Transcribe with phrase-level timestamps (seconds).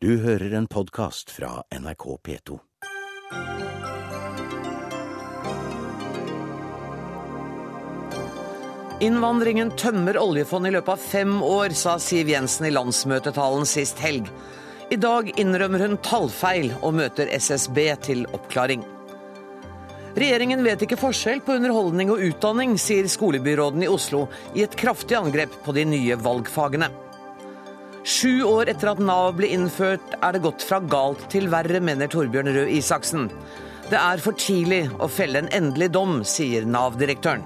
[0.00, 2.56] Du hører en podkast fra NRK P2.
[9.02, 14.30] Innvandringen tømmer oljefondet i løpet av fem år, sa Siv Jensen i landsmøtetalen sist helg.
[14.94, 18.86] I dag innrømmer hun tallfeil og møter SSB til oppklaring.
[20.14, 25.18] Regjeringen vet ikke forskjell på underholdning og utdanning, sier skolebyråden i Oslo i et kraftig
[25.18, 27.07] angrep på de nye valgfagene.
[28.06, 32.10] Sju år etter at Nav ble innført, er det gått fra galt til verre, mener
[32.10, 33.26] Torbjørn Røe Isaksen.
[33.90, 37.42] Det er for tidlig å felle en endelig dom, sier Nav-direktøren.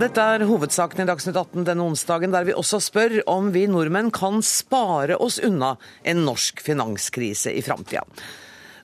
[0.00, 4.08] Dette er hovedsaken i Dagsnytt 18 denne onsdagen, der vi også spør om vi nordmenn
[4.16, 5.74] kan spare oss unna
[6.08, 8.06] en norsk finanskrise i framtida.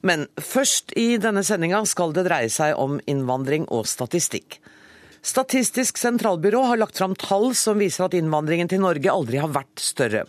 [0.04, 4.58] Men først i denne sendinga skal det dreie seg om innvandring og statistikk.
[5.26, 9.82] Statistisk sentralbyrå har lagt fram tall som viser at innvandringen til Norge aldri har vært
[9.82, 10.22] større.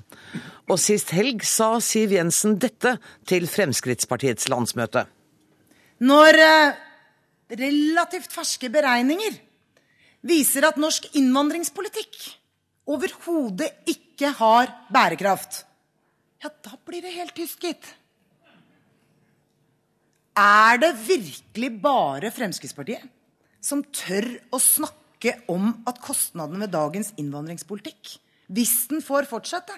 [0.68, 2.96] Og sist helg sa Siv Jensen dette
[3.30, 5.04] til Fremskrittspartiets landsmøte.
[6.02, 6.80] Når eh,
[7.62, 9.38] relativt ferske beregninger
[10.28, 12.18] viser at norsk innvandringspolitikk
[12.90, 15.62] overhodet ikke har bærekraft,
[16.42, 17.86] ja, da blir det helt tyst, gitt.
[20.38, 23.06] Er det virkelig bare Fremskrittspartiet
[23.64, 28.18] som tør å snakke om at kostnadene ved dagens innvandringspolitikk,
[28.54, 29.74] hvis den får fortsette,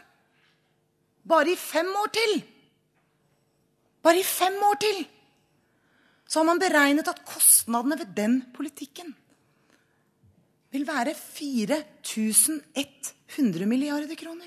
[1.30, 2.34] bare i fem år til
[4.00, 5.02] Bare i fem år til
[6.30, 9.16] så har man beregnet at kostnadene ved den politikken
[10.70, 14.46] vil være 4100 milliarder kroner.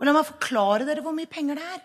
[0.00, 1.82] Og la meg forklare dere hvor mye penger det er.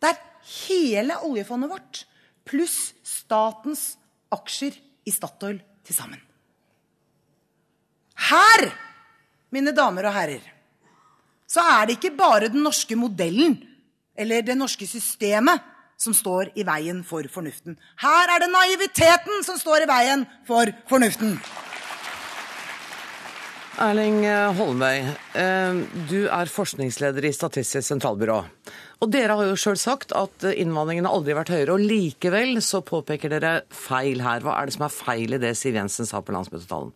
[0.00, 0.16] Det er
[0.64, 2.08] hele oljefondet vårt
[2.48, 4.00] pluss statens
[4.32, 4.72] aksjer
[5.08, 6.20] i Statoil til sammen.
[8.28, 8.68] Her,
[9.54, 10.44] mine damer og herrer,
[11.48, 13.56] så er det ikke bare den norske modellen
[14.18, 15.62] eller det norske systemet
[15.98, 17.78] som står i veien for fornuften.
[18.02, 21.38] Her er det naiviteten som står i veien for fornuften.
[23.78, 24.24] Erling
[24.58, 25.06] Holmøy,
[25.38, 25.76] eh,
[26.10, 28.40] du er forskningsleder i Statistisk sentralbyrå.
[28.98, 32.80] Og dere har jo sjøl sagt at innvandringen har aldri vært høyere, og likevel så
[32.82, 34.42] påpeker dere feil her.
[34.42, 36.90] Hva er det som er feil i det Siv Jensen sa på landsmøtetalen?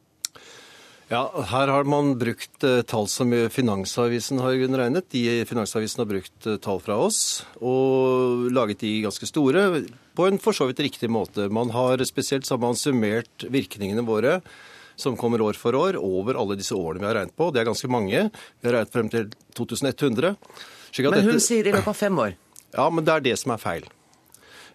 [1.12, 5.10] Ja, Her har man brukt eh, tall som Finansavisen har regnet.
[5.12, 9.84] De Finansavisen har brukt eh, tall fra oss og laget de ganske store
[10.16, 11.50] på en for så vidt riktig måte.
[11.52, 14.38] Man har Spesielt så har man summert virkningene våre
[14.96, 17.50] som kommer år for år, over alle disse årene vi har regnet på.
[17.52, 18.28] Det er ganske mange.
[18.32, 20.36] Vi har regnet frem til 2100.
[20.98, 21.44] Men hun dette...
[21.44, 22.38] sier i løpet av fem år.
[22.72, 23.82] Ja, men det er det som er feil.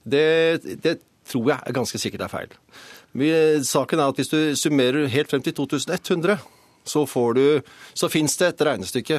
[0.06, 0.20] Det,
[0.84, 2.52] det tror jeg er ganske sikkert er feil.
[3.18, 3.30] Vi,
[3.66, 6.38] saken er at hvis du summerer helt frem til 2100,
[6.86, 7.42] så, får du,
[7.98, 9.18] så fins det et regnestykke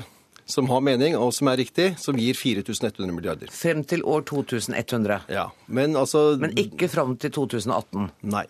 [0.49, 3.51] som har mening og som er riktig, som gir 4100 milliarder.
[3.53, 5.27] Frem til år 2100?
[5.35, 6.39] Ja, Men altså...
[6.41, 8.09] Men ikke fram til 2018?
[8.33, 8.47] Nei.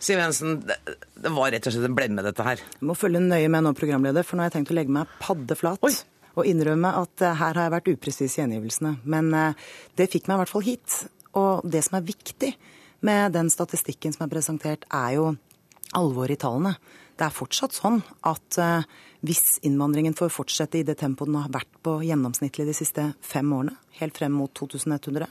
[0.00, 2.62] Siv Jensen, det var rett og slett en blemme, dette her.
[2.80, 5.12] Jeg må følge nøye med nå, programleder, for nå har jeg tenkt å legge meg
[5.20, 5.82] paddeflat.
[5.84, 5.92] Oi.
[6.38, 8.96] Og innrømme at uh, her har jeg vært upresis i gjengivelsene.
[9.04, 11.02] Men uh, det fikk meg i hvert fall hit.
[11.38, 12.54] Og det som er viktig
[13.06, 15.30] med den statistikken som er presentert, er jo
[15.96, 16.74] alvoret i tallene.
[17.18, 18.86] Det er fortsatt sånn at uh,
[19.26, 23.50] hvis innvandringen får fortsette i det tempoet den har vært på gjennomsnittlig de siste fem
[23.52, 25.28] årene, helt frem mot 2100,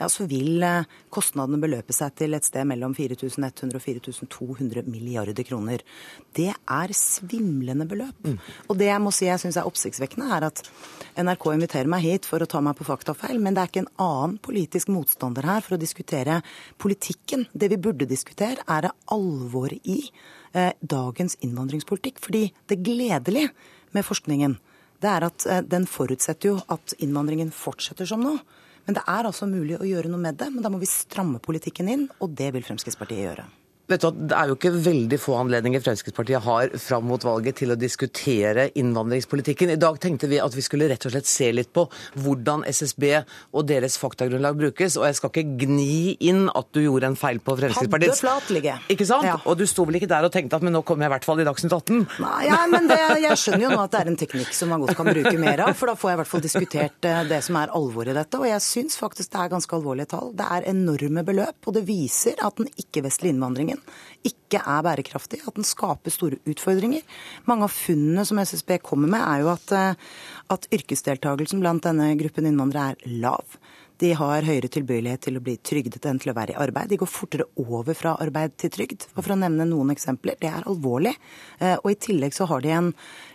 [0.00, 5.44] ja, så vil eh, kostnadene beløpe seg til et sted mellom 4100 og 4200 milliarder
[5.46, 5.84] kroner.
[6.36, 8.16] Det er svimlende beløp.
[8.24, 8.38] Mm.
[8.68, 10.62] Og det jeg må si jeg syns er oppsiktsvekkende, er at
[11.20, 13.92] NRK inviterer meg hit for å ta meg på faktafeil, men det er ikke en
[14.06, 16.40] annen politisk motstander her for å diskutere
[16.80, 17.46] politikken.
[17.52, 20.00] Det vi burde diskutere, er det alvoret i
[20.54, 22.22] eh, dagens innvandringspolitikk.
[22.24, 23.52] Fordi det gledelige
[23.92, 24.56] med forskningen,
[25.00, 28.38] det er at eh, den forutsetter jo at innvandringen fortsetter som nå.
[28.90, 31.38] Men det er altså mulig å gjøre noe med det, men da må vi stramme
[31.38, 33.44] politikken inn, og det vil Fremskrittspartiet gjøre.
[33.90, 37.72] Vet du, Det er jo ikke veldig få anledninger Fremskrittspartiet har fram mot valget til
[37.74, 39.72] å diskutere innvandringspolitikken.
[39.74, 41.88] I dag tenkte vi at vi skulle rett og slett se litt på
[42.22, 43.06] hvordan SSB
[43.50, 44.94] og deres faktagrunnlag brukes.
[45.00, 48.76] Og jeg skal ikke gni inn at du gjorde en feil på Fremskrittspartiets Paddeflatlige.
[48.94, 49.26] Ikke sant?
[49.26, 49.40] Ja.
[49.50, 51.26] Og du sto vel ikke der og tenkte at men nå kommer jeg i hvert
[51.26, 52.06] fall i Dagsnytt 18?
[52.22, 54.86] Nei, ja, men det, jeg skjønner jo nå at det er en teknikk som man
[54.86, 55.74] godt kan bruke mer av.
[55.80, 58.38] For da får jeg i hvert fall diskutert eh, det som er alvoret i dette.
[58.38, 60.30] Og jeg syns faktisk det er ganske alvorlige tall.
[60.38, 63.79] Det er enorme beløp, og det viser at den ikke-vestlige innvandringen
[64.26, 67.04] ikke er bærekraftig, at den skaper store utfordringer.
[67.48, 69.94] Mange av funnene som SSB kommer med, er jo at, eh,
[70.50, 73.60] at yrkesdeltakelsen blant denne gruppen innvandrere er lav.
[74.00, 76.88] De har høyere tilbøyelighet til å bli trygdet enn til å være i arbeid.
[76.88, 79.04] De går fortere over fra arbeid til trygd.
[79.12, 81.12] Og for å nevne noen eksempler, det er alvorlig.
[81.60, 82.94] Eh, og i tillegg så har de en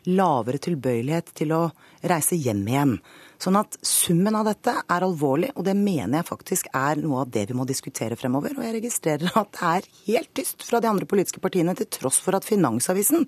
[0.10, 1.62] lavere tilbøyelighet til å
[2.02, 2.98] reise hjem igjen.
[3.42, 7.32] Sånn at summen av dette er alvorlig, og det mener jeg faktisk er noe av
[7.34, 8.56] det vi må diskutere fremover.
[8.58, 12.22] Og jeg registrerer at det er helt tyst fra de andre politiske partiene, til tross
[12.24, 13.28] for at Finansavisen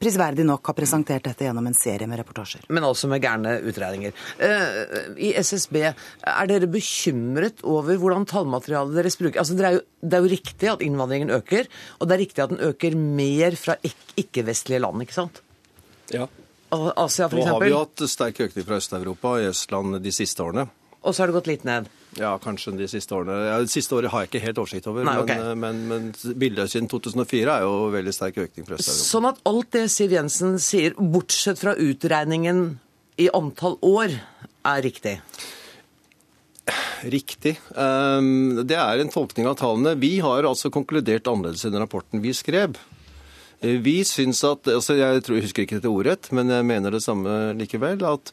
[0.00, 2.66] prisverdig nok har presentert dette gjennom en serie med reportasjer.
[2.74, 4.14] Men altså med gærne utregninger.
[4.42, 9.40] Eh, I SSB, er dere bekymret over hvordan tallmaterialet deres bruker?
[9.42, 12.44] Altså, det er, jo, det er jo riktig at innvandringen øker, og det er riktig
[12.44, 13.78] at den øker mer fra
[14.18, 15.44] ikke-vestlige land, ikke sant?
[16.12, 16.28] Ja.
[16.70, 20.66] Asia Nå har vi jo hatt sterk økning fra Øst-Europa og Østland de siste årene.
[21.04, 21.90] Og så har det gått litt ned.
[22.16, 23.34] Ja, kanskje de siste årene.
[23.48, 25.36] Ja, det siste året har jeg ikke helt oversikt over, Nei, okay.
[25.36, 29.08] men, eh, men, men bildet siden 2004 er jo veldig sterk økning fra Øst-Europa.
[29.10, 32.64] Sånn at alt det Siv Jensen sier, bortsett fra utregningen
[33.20, 34.16] i antall år,
[34.64, 35.18] er riktig.
[37.04, 37.58] Riktig.
[37.76, 39.98] Ehm, Det er en tolkning av tallene.
[40.00, 42.78] Vi har altså konkludert annerledes enn rapporten vi skrev.
[43.64, 46.94] Eh, Vi syns at altså Jeg tror, jeg husker ikke dette ordrett, men jeg mener
[46.94, 48.04] det samme likevel.
[48.04, 48.32] At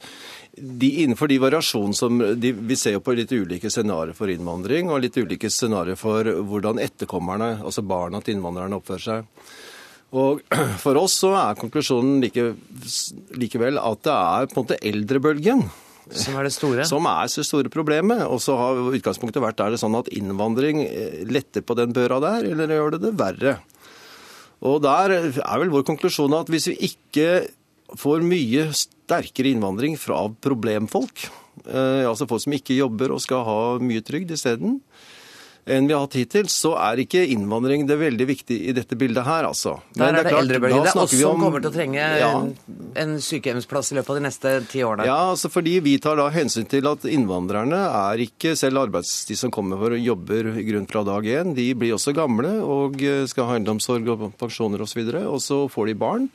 [0.57, 4.91] de, innenfor de variasjonene som de, Vi ser jo på litt ulike scenarioer for innvandring,
[4.91, 9.53] og litt ulike scenarioer for hvordan etterkommerne, altså barna til innvandrerne, oppfører seg.
[10.11, 10.41] Og
[10.83, 12.49] For oss så er konklusjonen like,
[13.39, 15.61] likevel at det er på en måte eldrebølgen
[16.11, 16.83] Som er det store.
[16.89, 18.25] som er så store problemet.
[18.27, 22.19] Og så har utgangspunktet vært er det sånn at innvandring eh, letter på den børa
[22.19, 23.53] der, eller gjør det det verre?
[24.61, 27.29] Og der er vel vår konklusjon at hvis vi ikke
[27.97, 31.25] får mye sterkere innvandring fra problemfolk,
[31.65, 34.79] eh, altså folk som ikke jobber og skal ha mye trygd isteden,
[35.65, 39.25] enn vi har hatt hittil, så er ikke innvandring det veldig viktig i dette bildet
[39.27, 39.75] her, altså.
[39.93, 40.79] Der er det, klart, eldrebølge.
[40.81, 42.31] Det er oss som kommer til å trenge Ja.
[43.03, 45.05] en, sykehjemsplass i løpet av de neste ti årene.
[45.05, 49.13] Ja, altså fordi vi tar da hensyn til at innvandrerne er ikke selv arbeids...
[49.31, 52.57] De som kommer for å jobber i grunn fra dag én, de blir også gamle
[52.65, 55.03] og eh, skal ha eiendomssorg og pensjoner osv.
[55.05, 56.25] Og, så og så får de barn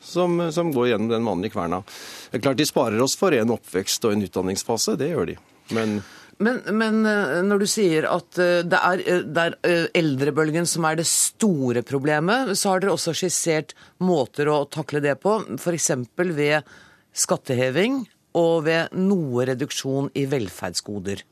[0.00, 1.82] som, som går gjennom den vanlige kverna.
[2.30, 5.36] Det er klart De sparer oss for en oppvekst og en utdanningsfase, det gjør de.
[5.76, 6.00] Men
[6.40, 10.86] Men, men eh, når du sier at eh, det er, eh, det er eldrebølgen som
[10.88, 15.90] er det store problemet, så har dere også skissert måter å takle det på, f.eks.
[16.16, 16.70] ved
[17.12, 18.06] skatteheving
[18.40, 21.26] og ved noe reduksjon i velferdsgoder.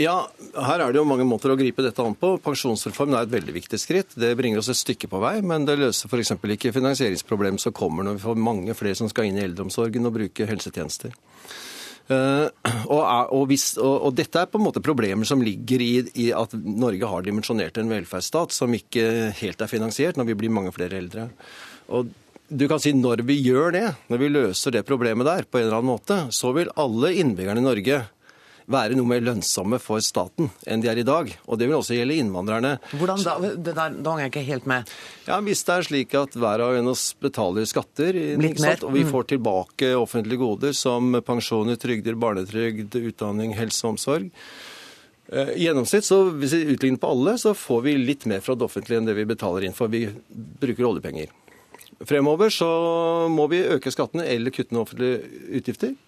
[0.00, 0.14] ja,
[0.54, 2.38] her er det jo mange måter å gripe dette an på.
[2.40, 4.14] Pensjonsreformen er et veldig viktig skritt.
[4.16, 6.38] Det bringer oss et stykke på vei, men det løser f.eks.
[6.40, 10.16] ikke finansieringsproblemet som kommer når vi får mange flere som skal inn i eldreomsorgen og
[10.16, 11.12] bruke helsetjenester.
[12.10, 15.92] Eh, og, og, hvis, og, og dette er på en måte problemer som ligger i,
[16.26, 19.04] i at Norge har dimensjonert en velferdsstat som ikke
[19.38, 21.28] helt er finansiert når vi blir mange flere eldre.
[21.94, 22.10] Og
[22.50, 25.68] du kan si Når vi gjør det, når vi løser det problemet der, på en
[25.68, 28.00] eller annen måte, så vil alle innbyggerne i Norge
[28.70, 31.30] være noe mer lønnsomme for staten enn de er i dag.
[31.46, 32.76] Og det vil også gjelde innvandrerne.
[32.94, 33.36] Hvordan da?
[33.40, 34.94] Det der, da henger jeg ikke helt med.
[35.26, 39.10] Ja, Hvis det er slik at hver av oss betaler skatter, og vi mm.
[39.10, 44.30] får tilbake offentlige goder som pensjoner, trygder, barnetrygd, utdanning, helse og omsorg
[45.32, 48.56] eh, I gjennomsnitt, så hvis vi utligner på alle, så får vi litt mer fra
[48.58, 49.92] det offentlige enn det vi betaler inn for.
[49.92, 51.32] Vi bruker oljepenger.
[52.08, 52.68] Fremover så
[53.28, 55.20] må vi øke skattene eller kutte noen offentlige
[55.58, 55.98] utgifter.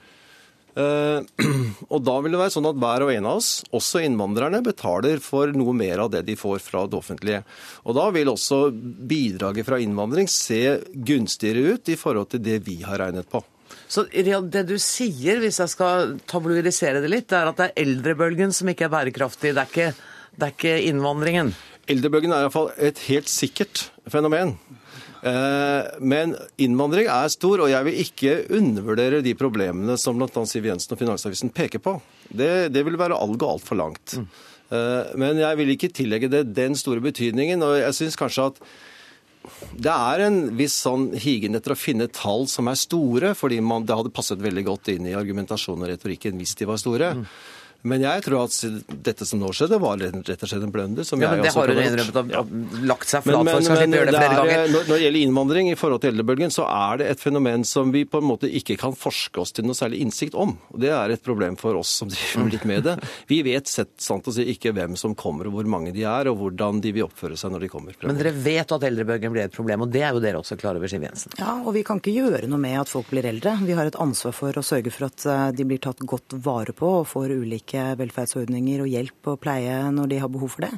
[0.72, 1.46] Eh,
[1.92, 5.20] og da vil det være sånn at hver og en av oss, også innvandrerne, betaler
[5.24, 7.42] for noe mer av det de får fra det offentlige.
[7.84, 12.80] Og da vil også bidraget fra innvandring se gunstigere ut i forhold til det vi
[12.86, 13.42] har regnet på.
[13.92, 18.52] Så det du sier, hvis jeg skal tabloidisere det litt, er at det er eldrebølgen
[18.56, 19.52] som ikke er bærekraftig.
[19.52, 21.52] Det er ikke, det er ikke innvandringen.
[21.92, 24.54] Eldrebølgen er iallfall et helt sikkert fenomen.
[25.22, 30.46] Eh, Men innvandring er stor, og jeg vil ikke undervurdere de problemene som bl.a.
[30.48, 31.96] Siv Jensen og Finansavisen peker på.
[32.28, 34.16] Det, det vil være all gå altfor langt.
[34.18, 37.62] Eh, Men jeg vil ikke tillegge det den store betydningen.
[37.62, 38.64] Og jeg synes kanskje at
[39.74, 43.82] det er en viss sånn higen etter å finne tall som er store, fordi man,
[43.86, 47.08] det hadde passet veldig godt inn i argumentasjonen og retorikken hvis de var store.
[47.88, 48.56] Men jeg tror at
[49.08, 51.06] dette som nå skjedde, var rett og slett en blunder.
[51.06, 53.64] som Ja, jeg men det også har hun innrømmet og og lagt seg flat for,
[53.66, 54.72] skal slippe å gjøre det det flere er, ganger.
[54.72, 57.92] når, når det gjelder innvandring i forhold til eldrebølgen, så er det et fenomen som
[57.94, 60.54] vi på en måte ikke kan forske oss til noe særlig innsikt om.
[60.72, 62.96] Og Det er et problem for oss som driver litt med det.
[63.30, 66.30] Vi vet sett, sant å si ikke hvem som kommer og hvor mange de er,
[66.30, 67.98] og hvordan de vil oppføre seg når de kommer.
[68.06, 70.78] Men dere vet at eldrebølgen blir et problem, og det er jo dere også klar
[70.78, 71.34] over, Siv Jensen.
[71.40, 73.56] Ja, og vi kan ikke gjøre noe med at folk blir eldre.
[73.66, 76.74] Vi har et ansvar for å sørge for at eh, de blir tatt godt vare
[76.76, 80.72] på og får ulike velferdsordninger og hjelp og pleie når de har behov for det.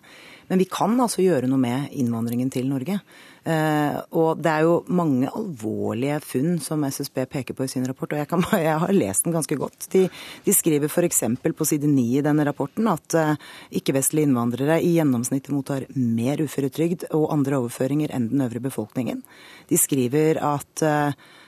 [0.49, 2.99] Men vi kan altså gjøre noe med innvandringen til Norge.
[3.45, 8.13] Eh, og det er jo mange alvorlige funn som SSB peker på i sin rapport,
[8.13, 9.89] og jeg, kan, jeg har lest den ganske godt.
[9.93, 10.07] De,
[10.45, 11.23] de skriver f.eks.
[11.45, 13.37] på side 9 i denne rapporten at uh,
[13.77, 19.25] ikke-vestlige innvandrere i gjennomsnitt mottar mer uføretrygd og andre overføringer enn den øvrige befolkningen.
[19.69, 21.41] De skriver at uh,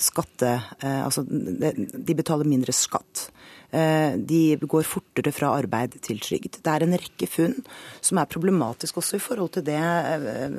[0.00, 0.50] skatte,
[0.82, 3.28] altså, de betaler mindre skatt.
[3.74, 6.60] Eh, de går fortere fra arbeid til trygd.
[6.62, 7.56] Det er en rekke funn
[8.04, 9.80] som er problematisk også i forhold til det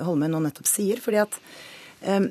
[0.04, 1.00] Holmøy nå nettopp sier.
[1.00, 1.38] fordi at
[2.02, 2.28] eh,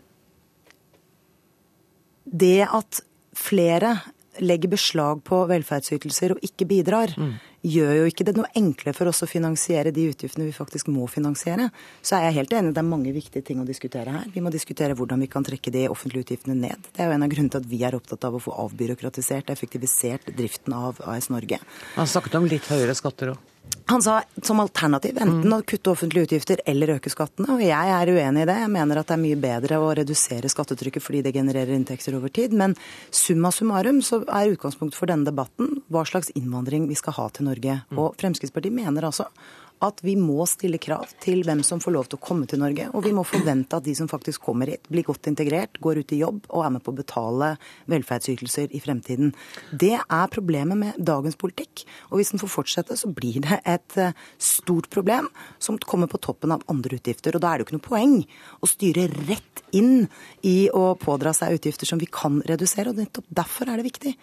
[2.25, 3.01] det at
[3.35, 3.97] flere
[4.45, 7.35] legger beslag på velferdsytelser og ikke bidrar, mm.
[7.65, 11.07] Gjør jo ikke det noe enklere for oss å finansiere de utgiftene vi faktisk må
[11.11, 11.71] finansiere.
[12.05, 14.29] Så er jeg helt enig, det er mange viktige ting å diskutere her.
[14.35, 16.91] Vi må diskutere hvordan vi kan trekke de offentlige utgiftene ned.
[16.93, 19.49] Det er jo en av grunnene til at vi er opptatt av å få avbyråkratisert
[19.49, 21.61] og effektivisert driften av AS Norge.
[21.97, 23.54] Han snakket om litt høyere skatter òg.
[23.87, 27.51] Han sa som alternativ enten å kutte offentlige utgifter eller øke skattene.
[27.53, 28.57] Og jeg er uenig i det.
[28.63, 32.33] Jeg mener at det er mye bedre å redusere skattetrykket fordi det genererer inntekter over
[32.33, 32.57] tid.
[32.57, 32.77] Men
[33.13, 37.51] summa summarum så er utgangspunktet for denne debatten hva slags innvandring vi skal ha til
[37.51, 37.77] Norge.
[37.93, 39.29] Og Fremskrittspartiet mener altså
[39.83, 42.87] at vi må stille krav til hvem som får lov til å komme til Norge.
[42.95, 46.15] Og vi må forvente at de som faktisk kommer hit, blir godt integrert, går ut
[46.15, 47.51] i jobb og er med på å betale
[47.91, 49.33] velferdsytelser i fremtiden.
[49.73, 51.85] Det er problemet med dagens politikk.
[52.11, 55.29] Og hvis den får fortsette, så blir det et eh, stort problem
[55.59, 57.37] som kommer på toppen av andre utgifter.
[57.37, 58.17] Og da er det jo ikke noe poeng
[58.61, 60.07] å styre rett inn
[60.47, 62.93] i å pådra seg utgifter som vi kan redusere.
[62.93, 64.15] Og nettopp derfor er det viktig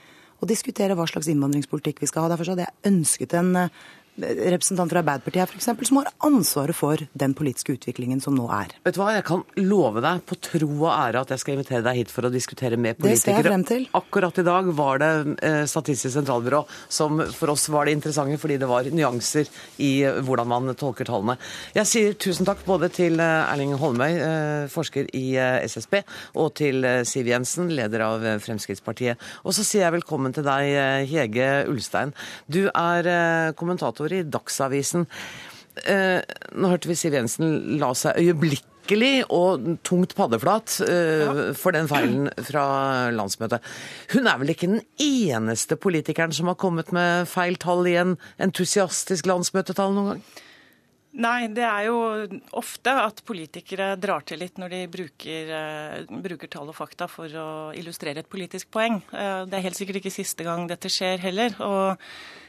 [0.41, 2.31] å diskutere hva slags innvandringspolitikk vi skal ha.
[2.33, 3.81] Derfor hadde jeg ønsket en eh,
[4.19, 8.73] representant fra Arbeiderpartiet for eksempel, som har ansvaret for den politiske utviklingen som nå er.
[8.83, 11.85] Vet du hva, Jeg kan love deg på tro og ære at jeg skal invitere
[11.85, 13.15] deg hit for å diskutere med politikere.
[13.15, 13.87] Det ser jeg frem til.
[13.97, 15.11] Akkurat i dag var det
[15.47, 19.49] eh, Statistisk sentralbyrå som for oss var det interessante fordi det var nyanser
[19.83, 19.91] i
[20.25, 21.37] hvordan man tolker tallene.
[21.75, 25.25] Jeg sier tusen takk både til eh, Erling Holmøy, eh, forsker i
[25.71, 26.01] SSB,
[26.41, 29.19] og til Siv Jensen, leder av Fremskrittspartiet.
[29.45, 32.13] Og så sier jeg velkommen til deg, Hege Ulstein.
[32.51, 35.07] Du er kommentator kommentator i Dagsavisen.
[35.85, 36.21] Eh,
[36.55, 42.29] nå hørte vi Siv Jensen la seg øyeblikkelig og tungt paddeflat uh, for den feilen
[42.43, 43.61] fra landsmøtet.
[44.11, 48.17] Hun er vel ikke den eneste politikeren som har kommet med feil tall i en
[48.41, 50.23] entusiastisk landsmøtetall noen gang?
[51.11, 51.95] Nei, det er jo
[52.55, 57.27] ofte at politikere drar til litt når de bruker, uh, bruker, tall og fakta for
[57.27, 59.01] å illustrere et politisk poeng.
[59.11, 61.57] Uh, det er helt sikkert ikke siste gang dette skjer heller.
[61.59, 61.99] og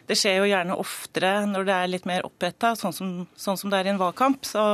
[0.06, 3.78] det skjer jo gjerne oftere når det er litt mer oppretta, sånn, sånn, som det
[3.78, 4.46] er i en valgkamp.
[4.46, 4.64] Så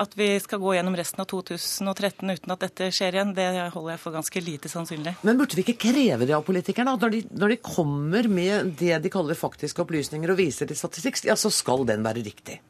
[0.00, 3.94] at vi skal gå gjennom resten av 2013 uten at dette skjer igjen, det holder
[3.94, 5.16] jeg for ganske lite sannsynlig.
[5.26, 6.96] Men burde vi ikke kreve det av politikerne?
[7.02, 11.20] Når de, når de kommer med det de kaller faktiske opplysninger og viser til statistikk,
[11.28, 12.60] ja, så skal den være riktig?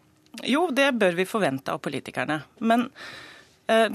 [0.47, 2.41] Jo, det bør vi forvente av politikerne.
[2.65, 2.87] Men
[3.71, 3.89] eh,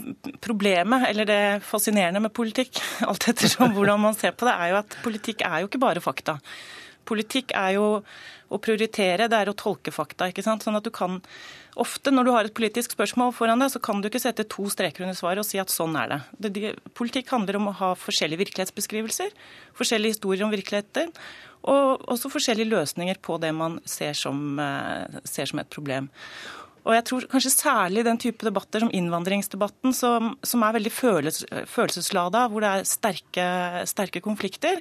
[0.43, 4.81] problemet, eller det fascinerende med politikk, alt ettersom hvordan man ser på det, er jo
[4.83, 6.39] at politikk er jo ikke bare fakta.
[7.05, 7.85] Politikk er jo
[8.53, 10.29] å prioritere, det er å tolke fakta.
[10.29, 10.65] ikke sant?
[10.65, 11.21] Sånn at du kan
[11.75, 14.63] Ofte når du har et politisk spørsmål foran deg, så kan du ikke sette to
[14.71, 16.19] streker under svaret og si at sånn er det.
[16.45, 19.33] det de, politikk handler om å ha forskjellige virkelighetsbeskrivelser,
[19.75, 21.11] forskjellige historier om virkeligheten,
[21.67, 26.07] og også forskjellige løsninger på det man ser som, uh, ser som et problem.
[26.85, 31.47] Og jeg tror kanskje særlig den type debatter som innvandringsdebatten, som, som er veldig følelses,
[31.75, 33.47] følelseslada, hvor det er sterke,
[33.89, 34.79] sterke konflikter,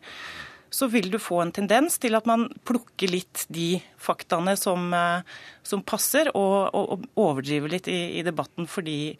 [0.74, 5.22] så vil du få en tendens til at man plukker litt de faktaene som, eh,
[5.62, 9.14] som passer, og, og, og, overdriver litt i, i debatten fordi,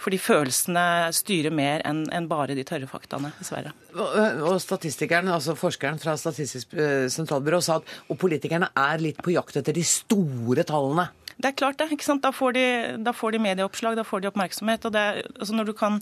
[0.00, 0.86] fordi følelsene
[1.16, 3.74] styrer mer enn en bare de tørre faktaene, dessverre.
[3.96, 9.36] Og statistikeren, altså Forskeren fra Statistisk eh, sentralbyrå sa at og politikerne er litt på
[9.36, 11.10] jakt etter de store tallene.
[11.36, 11.90] Det er klart det.
[11.92, 12.24] ikke sant?
[12.24, 12.66] Da får de,
[13.04, 14.88] da får de medieoppslag, da får de oppmerksomhet.
[14.88, 15.98] og det, altså Når du kan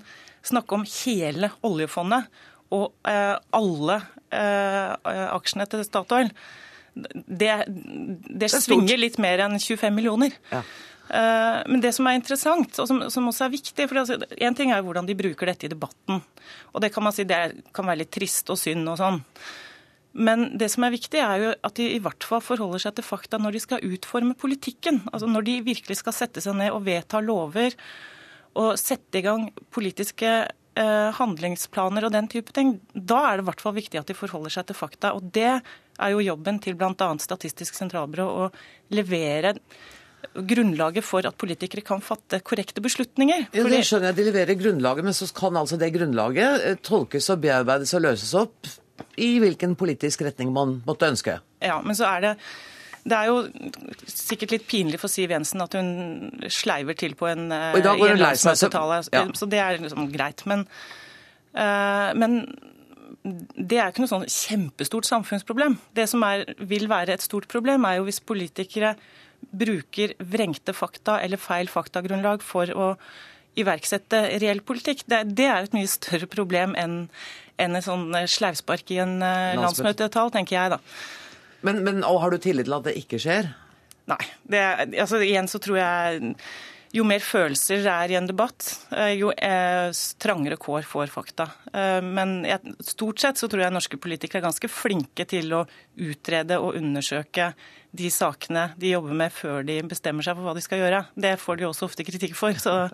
[0.47, 2.29] snakke om hele oljefondet
[2.75, 3.99] og eh, alle
[4.35, 4.93] eh,
[5.35, 6.33] aksjene til Statoil,
[6.95, 10.35] det, det, svinger litt mer enn 25 millioner.
[10.53, 10.63] Ja.
[11.09, 14.57] Eh, men det som er interessant, og som, som også er viktig for altså, En
[14.57, 16.23] ting er hvordan de bruker dette i debatten.
[16.73, 17.43] Og det kan man si det
[17.77, 19.21] kan være litt trist og synd og sånn.
[20.15, 23.07] Men det som er viktig, er jo at de i hvert fall forholder seg til
[23.07, 25.03] fakta når de skal utforme politikken.
[25.11, 27.75] Altså Når de virkelig skal sette seg ned og vedta lover
[28.55, 30.31] og sette i gang politiske
[30.75, 34.51] handlingsplaner og den type ting, da er det i hvert fall viktig at de forholder
[34.51, 35.13] seg til fakta.
[35.15, 37.11] Og det er jo jobben til bl.a.
[37.23, 38.49] Statistisk sentralbyrå å
[38.95, 39.55] levere
[40.35, 43.49] grunnlaget for at politikere kan fatte korrekte beslutninger.
[43.55, 47.31] Ja, det skjønner jeg, De leverer grunnlaget, men så kan altså det grunnlaget eh, tolkes
[47.33, 48.71] og bearbeides og løses opp
[49.21, 51.39] i hvilken politisk retning man måtte ønske.
[51.63, 52.33] Ja, men så er det
[53.05, 53.41] Det er jo
[54.09, 55.91] sikkert litt pinlig for Siv Jensen at hun
[56.49, 58.71] sleiver til på en, Og i dag går hun lei seg, så-
[59.13, 59.25] ja.
[59.37, 60.47] så det er liksom greit.
[60.47, 60.67] Men,
[61.55, 62.39] uh, men
[63.25, 65.79] det er ikke noe sånn kjempestort samfunnsproblem.
[65.95, 68.97] Det som er, vil være et stort problem, er jo hvis politikere
[69.53, 72.97] bruker vrengte fakta eller feil faktagrunnlag for å
[73.61, 75.05] iverksette reell politikk.
[75.07, 77.09] Det, det er et mye større problem enn
[77.55, 80.79] enn et sånn sleivspark i en eh, landsmøtetall, tenker jeg da.
[81.65, 83.51] Men, men og har du tillit til at det ikke skjer?
[84.11, 84.21] Nei.
[84.43, 84.63] Det,
[85.01, 86.35] altså, igjen så tror jeg
[86.95, 89.89] jo mer følelser det er i en debatt, eh, jo eh,
[90.23, 91.49] trangere kår får fakta.
[91.73, 92.45] Eh, Men
[92.87, 95.65] stort sett så tror jeg norske politikere er ganske flinke til å
[95.99, 97.51] utrede og undersøke
[97.95, 101.03] de sakene de jobber med før de bestemmer seg for hva de skal gjøre.
[101.19, 102.55] Det får de også ofte kritikk for.
[102.63, 102.93] så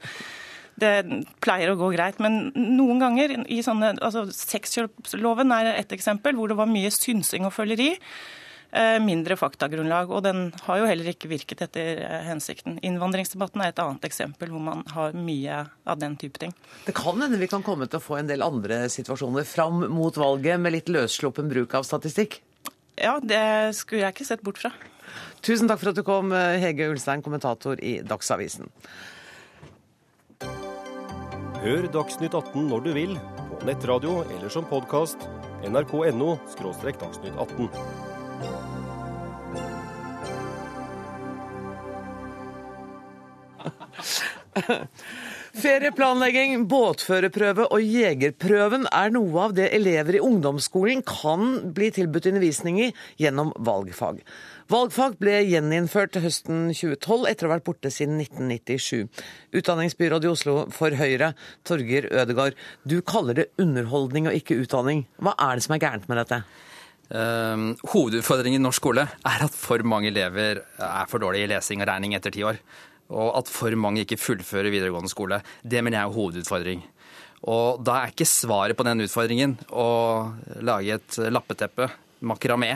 [0.81, 2.21] det pleier å gå greit.
[2.23, 7.45] Men noen ganger i sånne altså Sexkjøpsloven er et eksempel hvor det var mye synsing
[7.49, 7.95] og føleri.
[8.73, 12.79] Eh, Mindre faktagrunnlag, og den har jo heller ikke virket etter eh, hensikten.
[12.87, 16.55] Innvandringsdebatten er et annet eksempel hvor man har mye av den type ting.
[16.87, 20.17] Det kan hende vi kan komme til å få en del andre situasjoner fram mot
[20.17, 22.41] valget med litt løssluppen bruk av statistikk.
[23.01, 24.75] Ja, det skulle jeg ikke sett bort fra.
[25.43, 28.69] Tusen takk for at du kom, Hege Ulstein, kommentator i Dagsavisen.
[31.61, 33.19] Hør Dagsnytt 18 når du vil,
[33.51, 35.29] på nettradio eller som podkast.
[35.69, 36.39] nrk.no–
[37.01, 38.10] dagsnytt 18.
[45.61, 52.79] Ferieplanlegging, båtførerprøve og jegerprøven er noe av det elever i ungdomsskolen kan bli tilbudt undervisning
[52.85, 52.89] i
[53.21, 54.23] gjennom valgfag.
[54.71, 59.25] Valgfag ble gjeninnført høsten 2012 etter å ha vært borte siden 1997.
[59.59, 61.33] Utdanningsbyråd i Oslo for Høyre,
[61.67, 65.09] Torger Ødegaard, du kaller det underholdning og ikke utdanning.
[65.19, 66.45] Hva er det som er gærent med dette?
[67.11, 71.83] Um, hovedutfordringen i norsk skole er at for mange elever er for dårlige i lesing
[71.83, 72.61] og regning etter ti år.
[73.11, 75.41] Og at for mange ikke fullfører videregående skole.
[75.63, 76.85] Det mener jeg er hovedutfordring.
[77.51, 79.89] Og da er ikke svaret på den utfordringen å
[80.67, 81.89] lage et lappeteppe,
[82.21, 82.75] makramé.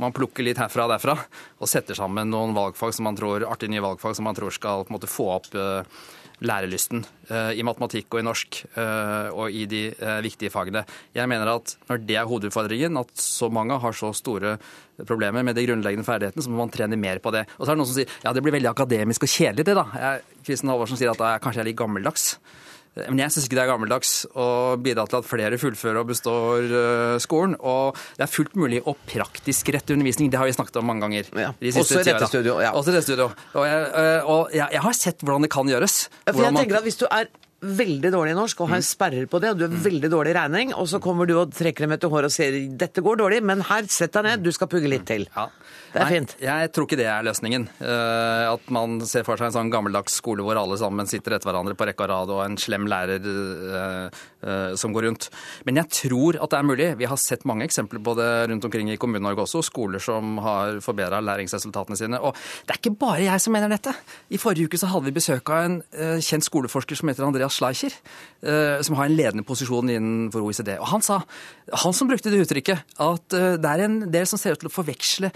[0.00, 1.16] Man plukker litt herfra og derfra
[1.60, 4.86] og setter sammen noen valgfag som man tror, artige nye valgfag som man tror skal
[4.86, 5.98] på en måte få opp eh,
[6.44, 10.82] lærelysten eh, i matematikk og i norsk eh, og i de eh, viktige fagene.
[11.16, 14.56] Jeg mener at når det er hovedutfordringen, at så mange har så store
[15.06, 17.46] problemer med de grunnleggende ferdighetene, så må man trene mer på det.
[17.56, 19.76] Og så er det noen som sier ja, det blir veldig akademisk og kjedelig det,
[19.78, 19.86] da.
[20.02, 22.30] Jeg, Kristin Halvorsen sier at er, kanskje jeg er litt gammeldags.
[22.96, 24.46] Men jeg syns ikke det er gammeldags å
[24.80, 27.56] bidra til at flere fullfører og består eh, skolen.
[27.60, 30.30] Og det er fullt mulig å praktisk rette undervisning.
[30.32, 31.28] Det har vi snakket om mange ganger.
[31.36, 31.52] Ja.
[31.60, 32.56] de Også i dette studio.
[32.64, 32.72] ja.
[32.72, 33.30] Også i rettestudio.
[33.52, 36.06] Og, jeg, eh, og jeg, jeg har sett hvordan det kan gjøres.
[36.24, 37.28] For jeg man- tenker at Hvis du er
[37.66, 40.36] veldig dårlig i norsk og har sperrer på det, og du er veldig dårlig i
[40.36, 43.42] regning, og så kommer du og trekker dem etter håret og sier dette går dårlig,
[43.42, 45.24] men her, sett deg ned, du skal pugge litt til.
[45.34, 45.48] Ja.
[45.96, 46.32] Det er Nei, fint.
[46.44, 47.62] Jeg tror ikke det er løsningen.
[47.80, 51.48] Eh, at man ser for seg en sånn gammeldags skole hvor alle sammen sitter etter
[51.48, 55.30] hverandre på rekke og rad, og en slem lærer eh, eh, som går rundt.
[55.64, 56.88] Men jeg tror at det er mulig.
[57.00, 59.62] Vi har sett mange eksempler på det rundt omkring i Kommune-Norge også.
[59.64, 62.20] Skoler som har forbedra læringsresultatene sine.
[62.20, 63.96] Og det er ikke bare jeg som mener dette.
[64.28, 65.80] I forrige uke så hadde vi besøk av en
[66.20, 67.94] kjent skoleforsker som heter Andreas Schleicher,
[68.84, 70.74] som har en ledende posisjon innenfor OECD.
[70.76, 71.22] Og han sa,
[71.72, 74.76] han som brukte det uttrykket, at det er en del som ser ut til å
[74.76, 75.32] forveksle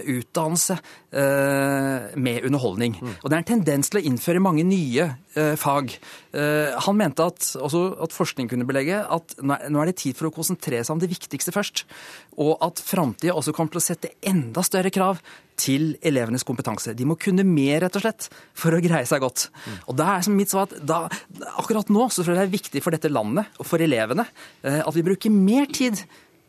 [0.00, 2.96] utdannelse eh, med underholdning.
[3.20, 5.94] Og det er en tendens til å innføre mange nye eh, fag.
[6.32, 10.34] Eh, han mente at, at forskning kunne belegge at nå er, det tid for å
[10.34, 11.84] konsentrere seg om det viktigste først.
[12.42, 15.20] Og at framtida også kommer til å sette enda større krav
[15.60, 16.94] til elevenes kompetanse.
[16.96, 19.48] De må kunne mer, rett og slett, for å greie seg godt.
[19.90, 21.04] Og da er mitt svar at da,
[21.60, 24.26] akkurat nå så tror jeg det er viktig for dette landet og for elevene
[24.64, 26.00] eh, at vi bruker mer tid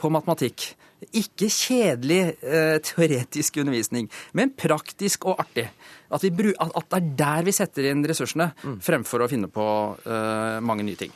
[0.01, 0.73] på matematikk.
[1.11, 5.67] Ikke kjedelig eh, teoretisk undervisning, men praktisk og artig.
[6.13, 8.51] At, vi bru at, at det er der vi setter inn ressursene,
[8.85, 9.65] fremfor å finne på
[10.05, 11.13] eh, mange nye ting.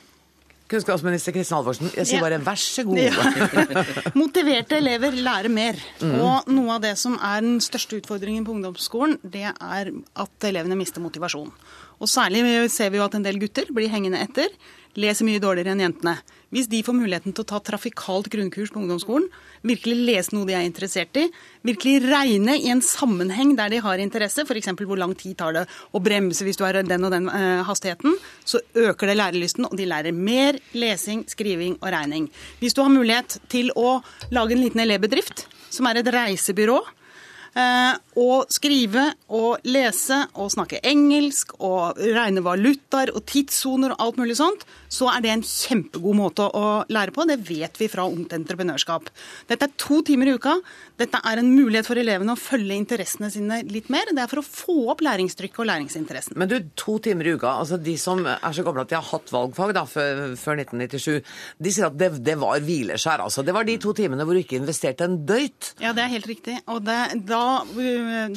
[0.68, 2.24] Kunnskapsminister Kristin Halvorsen, jeg sier Ja.
[2.26, 2.98] bare vær så god.
[3.00, 3.84] Ja.
[4.20, 5.80] Motiverte elever lærer mer.
[6.04, 10.76] Og noe av det som er den største utfordringen på ungdomsskolen, det er at elevene
[10.76, 11.54] mister motivasjon.
[12.04, 14.52] Og særlig ser vi jo at en del gutter blir hengende etter,
[15.00, 16.18] leser mye dårligere enn jentene.
[16.54, 19.28] Hvis de får muligheten til å ta trafikalt grunnkurs på ungdomsskolen,
[19.68, 21.26] virkelig lese noe de er interessert i,
[21.68, 24.72] virkelig regne i en sammenheng der de har interesse, f.eks.
[24.80, 28.16] hvor lang tid tar det å bremse hvis du har den og den eh, hastigheten,
[28.48, 32.30] så øker det lærelysten, og de lærer mer lesing, skriving og regning.
[32.62, 33.98] Hvis du har mulighet til å
[34.32, 36.80] lage en liten elevbedrift, som er et reisebyrå,
[37.58, 44.22] eh, og skrive og lese og snakke engelsk og regne valutaer og tidssoner og alt
[44.22, 47.26] mulig sånt, så er det en kjempegod måte å lære på.
[47.28, 49.10] Det vet vi fra Ungt Entreprenørskap.
[49.50, 50.58] Dette er to timer i uka.
[51.00, 54.10] Dette er en mulighet for elevene å følge interessene sine litt mer.
[54.14, 56.38] Det er for å få opp læringstrykket og læringsinteressen.
[56.40, 57.58] Men du, to timer i uka.
[57.64, 61.34] altså De som er så gamle at de har hatt valgfag da, før, før 1997,
[61.64, 63.26] de sier at det, det var hvileskjær.
[63.28, 63.46] altså.
[63.46, 65.74] Det var de to timene hvor du ikke investerte en døyt.
[65.84, 66.60] Ja, det er helt riktig.
[66.72, 67.44] Og det, da,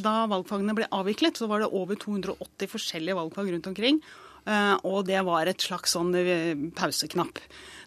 [0.00, 4.02] da valgfagene ble avviklet, så var det over 280 forskjellige valgfag rundt omkring.
[4.46, 7.40] Eh, og det var et slags sånn eh, pauseknapp.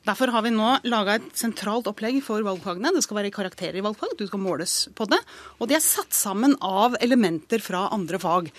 [0.03, 2.91] Derfor har vi nå laga et sentralt opplegg for valgfagene.
[2.91, 5.19] Det skal være karakterer i valgfag, du skal måles på det.
[5.63, 8.51] Og de er satt sammen av elementer fra andre fag.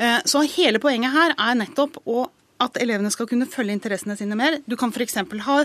[0.00, 2.24] Eh, så hele poenget her er nettopp å
[2.62, 4.58] at elevene skal kunne følge interessene sine mer.
[4.64, 5.18] Du kan f.eks.
[5.46, 5.56] ha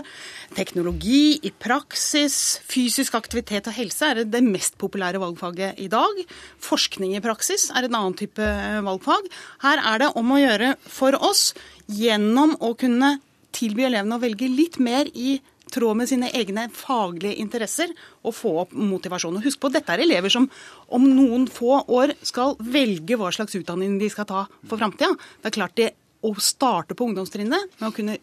[0.56, 2.60] teknologi i praksis.
[2.68, 6.22] Fysisk aktivitet og helse er det mest populære valgfaget i dag.
[6.62, 8.48] Forskning i praksis er en annen type
[8.84, 9.30] valgfag.
[9.64, 11.50] Her er det om å gjøre for oss
[11.88, 13.16] gjennom å kunne
[13.52, 15.38] tilby elevene å velge litt mer i
[15.72, 19.38] tråd med sine egne faglige interesser og få opp motivasjon.
[19.38, 20.48] Og husk på, Dette er elever som
[20.92, 25.14] om noen få år skal velge hva slags utdanning de skal ta for framtida.
[25.40, 25.90] Det er klart det
[26.22, 28.18] å starte på ungdomstrinnet med å kunne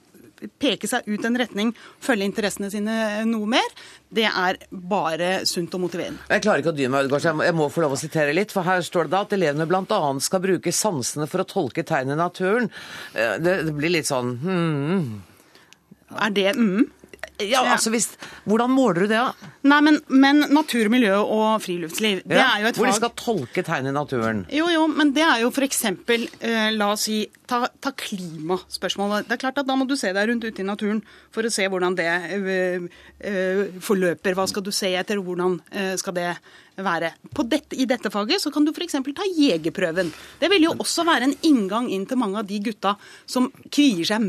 [0.60, 1.72] peke seg ut en retning,
[2.04, 2.96] følge interessene sine
[3.28, 3.66] noe mer,
[4.14, 6.24] det er bare sunt og motiverende.
[6.32, 8.54] Jeg klarer ikke å dy meg, Ødegaard, jeg må få lov å sitere litt.
[8.56, 10.00] For her står det da at elevene bl.a.
[10.24, 12.70] skal bruke sansene for å tolke tegn i naturen.
[13.14, 15.10] Eh, det, det blir litt sånn hmm.
[16.10, 16.88] Er det mm?
[17.40, 18.10] Ja, altså hvis,
[18.50, 19.50] Hvordan måler du det, da?
[19.70, 23.64] Nei, men, men natur, miljø og friluftsliv, det er jo et Hvor de skal tolke
[23.64, 24.42] tegn i naturen.
[24.52, 25.86] Jo, jo, men det er jo f.eks.
[25.88, 29.28] Eh, la oss si ta, ta klimaspørsmålet.
[29.30, 31.00] Det er klart at Da må du se deg rundt ute i naturen
[31.36, 32.88] for å se hvordan det eh,
[33.20, 34.36] eh, forløper.
[34.36, 36.32] Hva skal du se etter, hvordan eh, skal det
[36.86, 37.14] være.
[37.50, 38.98] Dette, I dette faget så kan du f.eks.
[39.16, 40.12] ta jegerprøven.
[40.42, 42.96] Det vil jo også være en inngang inn til mange av de gutta
[43.30, 44.24] som kvier seg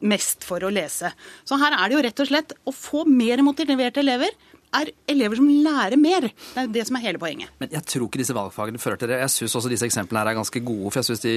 [0.00, 1.12] mest for å lese.
[1.44, 4.34] Så her er det jo rett og slett å få mer motiverte elever
[4.76, 6.26] er elever som lærer mer.
[6.30, 7.50] Det er det som er hele poenget.
[7.62, 9.20] Men jeg tror ikke disse valgfagene fører til det.
[9.24, 11.34] Jeg syns også disse eksemplene her er ganske gode, for jeg syns de,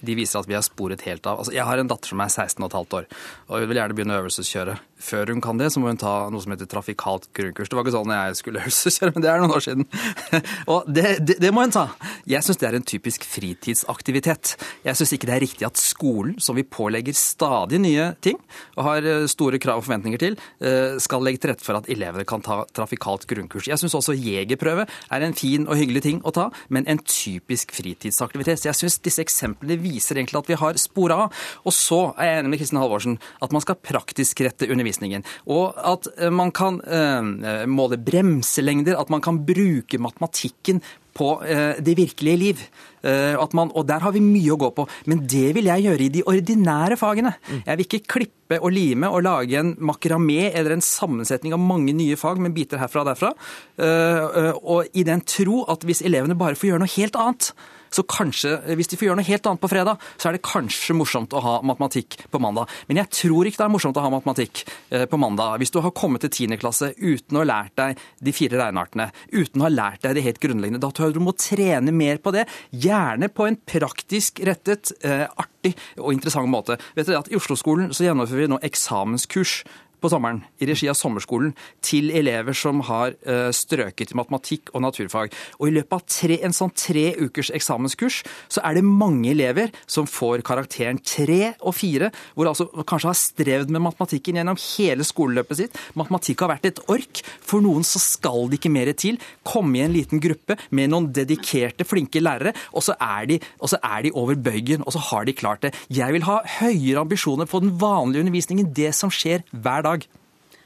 [0.00, 1.40] de, viser at vi har sporet helt av.
[1.40, 3.08] Altså, jeg har en datter som er 16 15 år,
[3.48, 4.76] og hun vil gjerne begynne å øvelseskjøre.
[5.04, 7.70] Før hun kan det, så må hun ta noe som heter trafikalt grunnkurs.
[7.70, 9.88] Det var ikke sånn jeg skulle øvelseskjøre, men det er noen år siden.
[10.72, 11.86] og det, det, det, må hun ta.
[12.28, 14.54] Jeg syns det er en typisk fritidsaktivitet.
[14.84, 18.40] Jeg syns ikke det er riktig at skolen, som vi pålegger stadig nye ting,
[18.76, 21.88] og har eh, store krav og forventninger til, eh, skal legge til rette for at
[21.92, 23.68] elevene kan ta trafikalt grunnkurs.
[23.70, 27.74] Jeg syns også jegerprøve er en fin og hyggelig ting å ta, men en typisk
[27.76, 28.60] fritidsaktivitet.
[28.60, 31.44] Så jeg syns disse eksemplene viser egentlig at vi har spora av.
[31.64, 35.24] Og så er jeg enig med Kristin Halvorsen at man skal praktisk rette undervisningen.
[35.50, 40.82] Og at eh, man kan øh, måle bremselengder, at man kan bruke matematikken
[41.14, 42.64] på eh, det virkelige liv.
[43.04, 44.86] Eh, man, og der har vi mye å gå på.
[45.10, 47.34] Men det vil jeg gjøre i de ordinære fagene.
[47.48, 47.60] Mm.
[47.66, 51.94] Jeg vil ikke klippe og lime og lage en makramé eller en sammensetning av mange
[51.96, 53.32] nye fag med biter herfra og derfra.
[53.78, 57.52] Eh, og i den tro at hvis elevene bare får gjøre noe helt annet,
[57.94, 60.96] så kanskje, hvis de får gjøre noe helt annet på fredag, så er det kanskje
[60.98, 62.70] morsomt å ha matematikk på mandag.
[62.88, 65.60] Men jeg tror ikke det er morsomt å ha matematikk eh, på mandag.
[65.62, 66.58] Hvis du har kommet til 10.
[66.62, 70.26] klasse uten å ha lært deg de fire regneartene, uten å ha lært deg det
[70.26, 72.46] helt grunnleggende, da tror jeg du må trene mer på det.
[72.84, 76.78] Gjerne på en praktisk rettet, eh, artig og interessant måte.
[76.96, 79.62] Vet dere at I Oslo-skolen så gjennomfører vi nå eksamenskurs
[80.04, 84.84] på sommeren i regi av sommerskolen til elever som har uh, strøket i matematikk og
[84.84, 85.32] naturfag.
[85.58, 89.72] Og I løpet av tre, en sånn tre ukers eksamenskurs så er det mange elever
[89.90, 95.06] som får karakteren tre og fire, hvor altså kanskje har strevd med matematikken gjennom hele
[95.06, 95.80] skoleløpet sitt.
[95.98, 97.22] Matematikk har vært et ork.
[97.44, 99.18] For noen så skal det ikke mer til.
[99.46, 103.80] Komme i en liten gruppe med noen dedikerte, flinke lærere, og så er de, så
[103.80, 105.72] er de over bøygen, og så har de klart det.
[105.92, 109.93] Jeg vil ha høyere ambisjoner på den vanlige undervisningen, det som skjer hver dag.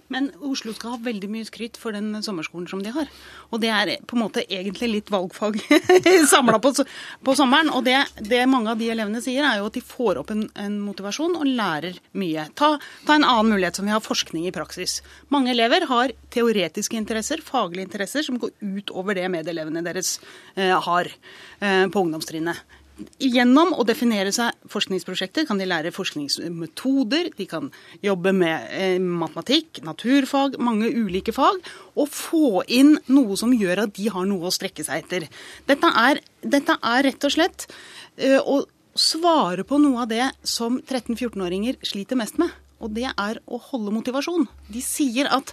[0.09, 3.09] Men Oslo skal ha veldig mye skryt for den sommerskolen som de har.
[3.53, 5.59] Og det er på en måte egentlig litt valgfag
[6.33, 6.73] samla på,
[7.25, 7.69] på, sommeren.
[7.77, 10.47] Og det, det, mange av de elevene sier, er jo at de får opp en,
[10.57, 12.49] en motivasjon og lærer mye.
[12.57, 15.03] Ta, ta, en annen mulighet som vi har forskning i praksis.
[15.35, 20.17] Mange elever har teoretiske interesser, faglige interesser, som går utover det medelevene deres
[20.57, 22.65] eh, har eh, på ungdomstrinnet.
[23.23, 25.47] Gjennom å definere seg forskningsprosjekter.
[25.49, 27.71] Kan de lære forskningsmetoder, de kan
[28.05, 31.61] jobbe med eh, matematikk, naturfag, mange ulike fag,
[31.99, 35.29] og få inn noe som gjør at de har noe å strekke seg etter.
[35.69, 37.69] Dette er, dette er rett og slett
[38.17, 38.65] eh, å
[38.99, 43.93] svare på noe av det som 13-14-åringer sliter mest med og det er å holde
[43.95, 44.47] motivasjon.
[44.71, 45.51] De sier at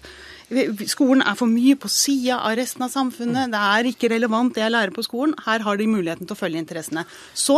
[0.92, 3.54] skolen er for mye på sida av resten av samfunnet.
[3.54, 5.34] Det er ikke relevant det jeg lærer på skolen.
[5.48, 7.06] Her har de muligheten til å følge interessene.
[7.34, 7.58] Så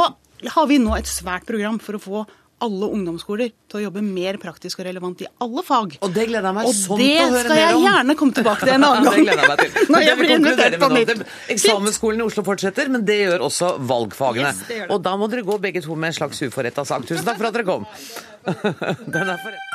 [0.56, 2.24] har vi nå et svært program for å få
[2.64, 5.98] alle ungdomsskoler til å jobbe mer praktisk og relevant i alle fag.
[6.02, 7.30] Og det gleder jeg meg Og sånn til å høre mer om.
[7.30, 9.14] Og det skal jeg gjerne komme tilbake til en annen gang.
[9.14, 9.70] det gleder jeg meg til.
[9.94, 11.10] Når jeg blir invitert på mitt.
[11.58, 14.52] Eksamensskolen i Oslo fortsetter, men det gjør også valgfagene.
[14.54, 14.94] Yes, det gjør det.
[14.98, 17.02] Og da må dere gå begge to med en slags uforretta sak.
[17.10, 17.84] Tusen takk for at dere kom.
[19.18, 19.66] Den er forrett.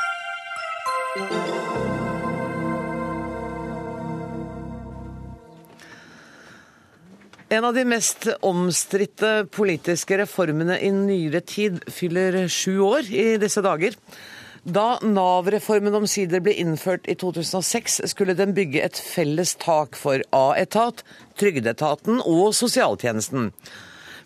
[7.53, 13.61] En av de mest omstridte politiske reformene i nyere tid fyller sju år i disse
[13.61, 13.93] dager.
[14.65, 21.05] Da Nav-reformen omsider ble innført i 2006, skulle den bygge et felles tak for A-etat,
[21.37, 23.51] Trygdeetaten og sosialtjenesten.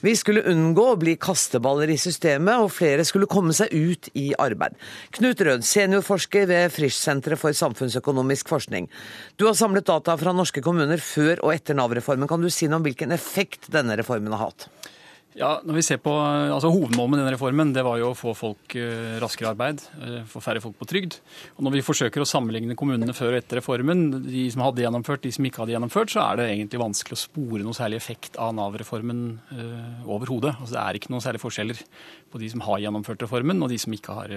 [0.07, 4.29] Vi skulle unngå å bli kasteballer i systemet, og flere skulle komme seg ut i
[4.39, 4.77] arbeid.
[5.17, 8.87] Knut Rød, seniorforsker ved Frisch-senteret for samfunnsøkonomisk forskning.
[9.35, 12.31] Du har samlet data fra norske kommuner før og etter Nav-reformen.
[12.31, 14.69] Kan du si noe om hvilken effekt denne reformen har hatt?
[15.37, 18.33] Ja, når vi ser på, altså Hovedmålet med denne reformen det var jo å få
[18.37, 21.19] folk eh, raskere arbeid, eh, få færre folk på trygd.
[21.59, 25.27] Og Når vi forsøker å sammenligne kommunene før og etter reformen, de som hadde gjennomført,
[25.27, 28.39] de som ikke hadde gjennomført, så er det egentlig vanskelig å spore noe særlig effekt
[28.41, 29.21] av Nav-reformen
[29.53, 30.55] uh, overhodet.
[30.57, 31.83] Altså, det er ikke noen særlige forskjeller
[32.33, 34.33] på de som har gjennomført reformen og de som ikke har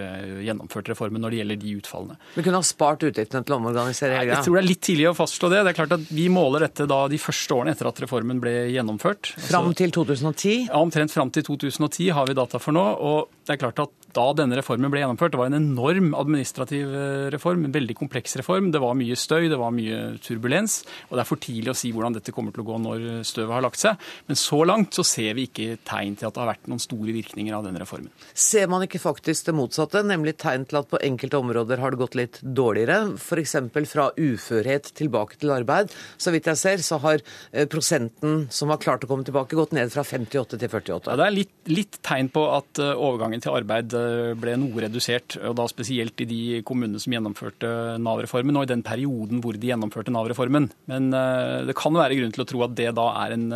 [0.46, 2.20] gjennomført reformen når det gjelder de utfallene.
[2.36, 5.08] Vi kunne ha spart utgiftene til å omorganisere hele Jeg tror det er litt tidlig
[5.10, 5.64] å fastslå det.
[5.66, 8.54] Det er klart at Vi måler dette da de første årene etter at reformen ble
[8.76, 9.34] gjennomført.
[9.36, 10.68] Altså- Fram til 2010.
[10.70, 12.82] ja, Omtrent fram til 2010 har vi data for nå.
[12.98, 16.90] og det er klart at Da denne reformen ble gjennomført, det var en enorm administrativ
[16.98, 18.72] eh, reform, en veldig kompleks reform.
[18.74, 20.80] Det var mye støy, det var mye turbulens.
[21.10, 23.54] og Det er for tidlig å si hvordan dette kommer til å gå når støvet
[23.54, 24.02] har lagt seg.
[24.26, 27.14] Men så langt så ser vi ikke tegn til at det har vært noen store
[27.14, 28.10] virkninger av denne reformen.
[28.34, 32.02] Ser man ikke faktisk det motsatte, nemlig tegn til at på enkelte områder har det
[32.02, 33.14] gått litt dårligere?
[33.22, 33.56] F.eks.
[33.94, 35.94] fra uførhet tilbake til arbeid.
[36.18, 39.78] Så vidt jeg ser, så har eh, prosenten som har klart å komme tilbake, gått
[39.78, 41.12] ned fra 58 til 48.
[41.12, 44.86] Ja, det er litt, litt tegn på at eh, overgangen til arbeid eh, ble noe
[44.86, 49.60] redusert, og da spesielt i de kommunene som gjennomførte Nav-reformen, og i den perioden hvor
[49.60, 50.72] de gjennomførte Nav-reformen.
[50.92, 53.48] Men eh, det kan være grunn til å tro at det da er en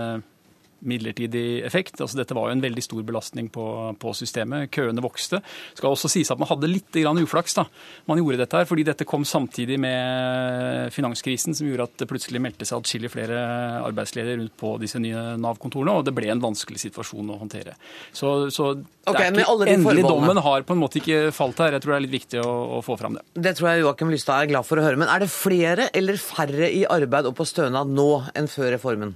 [0.88, 2.00] midlertidig effekt.
[2.02, 3.65] Altså, dette var jo en veldig stor belastning på,
[4.00, 4.69] på systemet.
[4.74, 5.41] Køene vokste.
[5.43, 7.65] Det skal også sies at man hadde litt grann uflaks da
[8.10, 12.41] man gjorde dette her, fordi dette kom samtidig med finanskrisen, som gjorde at det plutselig
[12.43, 13.39] meldte seg atskillig flere
[13.84, 17.76] arbeidsledige rundt på disse nye Nav-kontorene, og det ble en vanskelig situasjon å håndtere.
[18.12, 21.76] Så, så er ikke, endelig dommen har på en måte ikke falt her.
[21.76, 23.26] Jeg tror det er litt viktig å, å få fram det.
[23.48, 25.00] Det tror jeg Joakim Lystad er glad for å høre.
[25.00, 29.15] Men er det flere eller færre i arbeid og på stønad nå enn før reformen?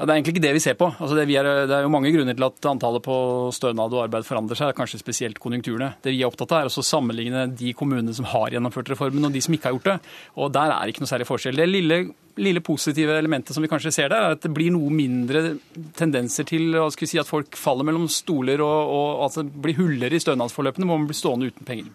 [0.00, 0.86] Ja, Det er egentlig ikke det vi ser på.
[0.96, 3.16] Altså det, vi er, det er jo mange grunner til at antallet på
[3.52, 5.90] stønad og arbeid forandrer seg, kanskje spesielt konjunkturene.
[6.00, 9.36] Det vi er opptatt av, er å sammenligne de kommunene som har gjennomført reformen, og
[9.36, 9.98] de som ikke har gjort det.
[10.40, 11.60] Og Der er det ikke noe særlig forskjell.
[11.60, 12.00] Det lille,
[12.40, 15.58] lille positive elementet som vi kanskje ser der, er at det blir noe mindre
[16.00, 20.24] tendenser til si, at folk faller mellom stoler, og, og at det blir huller i
[20.24, 21.92] stønadsforløpene hvor man blir stående uten penger.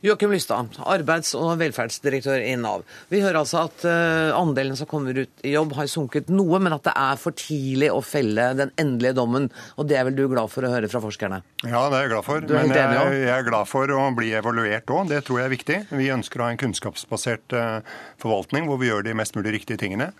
[0.00, 2.86] Joakim Lystad, arbeids- og velferdsdirektør i Nav.
[3.12, 6.72] Vi hører altså at eh, andelen som kommer ut i jobb har sunket noe, men
[6.72, 9.50] at det er for tidlig å felle den endelige dommen.
[9.76, 11.42] Og det er vel du glad for å høre fra forskerne?
[11.66, 12.48] Ja, det er jeg glad for.
[12.48, 15.12] Men jeg, jeg er glad for å bli evaluert òg.
[15.12, 15.78] Det tror jeg er viktig.
[15.92, 19.84] Vi ønsker å ha en kunnskapsbasert eh, forvaltning hvor vi gjør de mest mulig riktige
[19.84, 20.14] tingene.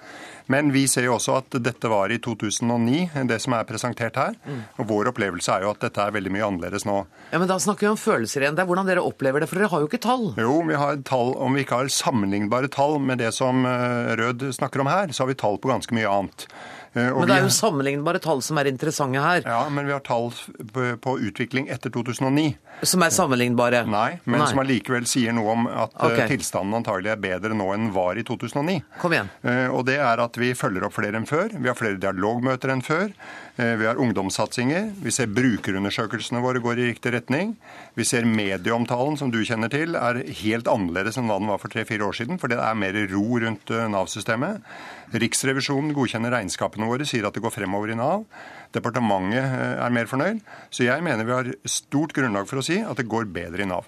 [0.50, 4.34] Men vi ser jo også at dette var i 2009, det som er presentert her.
[4.42, 4.62] Mm.
[4.82, 6.96] Og vår opplevelse er jo at dette er veldig mye annerledes nå.
[7.30, 8.58] Ja, men Da snakker vi om følelser igjen.
[8.58, 10.26] Det er hvordan dere opplever det, for dere har jo ikke tall.
[10.40, 14.48] Jo, vi har tall, om vi ikke har sammenlignbare tall med det som eh, Rød
[14.56, 16.46] snakker om her, så har vi tall på ganske mye annet.
[16.92, 19.44] Eh, og Men det er jo sammenlignbare tall som er interessante her.
[19.46, 20.32] Ja, men vi har tall
[20.74, 22.56] på, utvikling etter 2009.
[22.82, 23.84] Som er sammenlignbare.
[23.86, 24.48] Nei, men Nei.
[24.50, 26.26] som allikevel sier noe om at okay.
[26.32, 28.80] Tilstanden antagelig er bedre nå enn var i 2009.
[28.98, 29.30] Kom igjen.
[29.44, 31.54] Eh, Og det er at vi følger opp flere enn før.
[31.54, 33.12] Vi har flere dialogmøter enn før.
[33.60, 34.92] Eh, Vi har ungdomssatsinger.
[35.02, 37.56] Vi ser brukerundersøkelsene våre går i riktig retning.
[37.94, 41.72] Vi ser medieomtalen, som du kjenner til, er helt annerledes enn hva den var for
[41.72, 42.40] tre-fire år siden.
[42.40, 44.64] For det er mer ro rundt eh, Nav-systemet.
[45.12, 48.24] Riksrevisjonen godkjenner regnskapene våre, sier at det går fremover i Nav.
[48.72, 50.40] Departementet eh, er mer fornøyd.
[50.72, 53.68] Så jeg mener vi har stort grunnlag for å si at det går bedre i
[53.68, 53.84] Nav.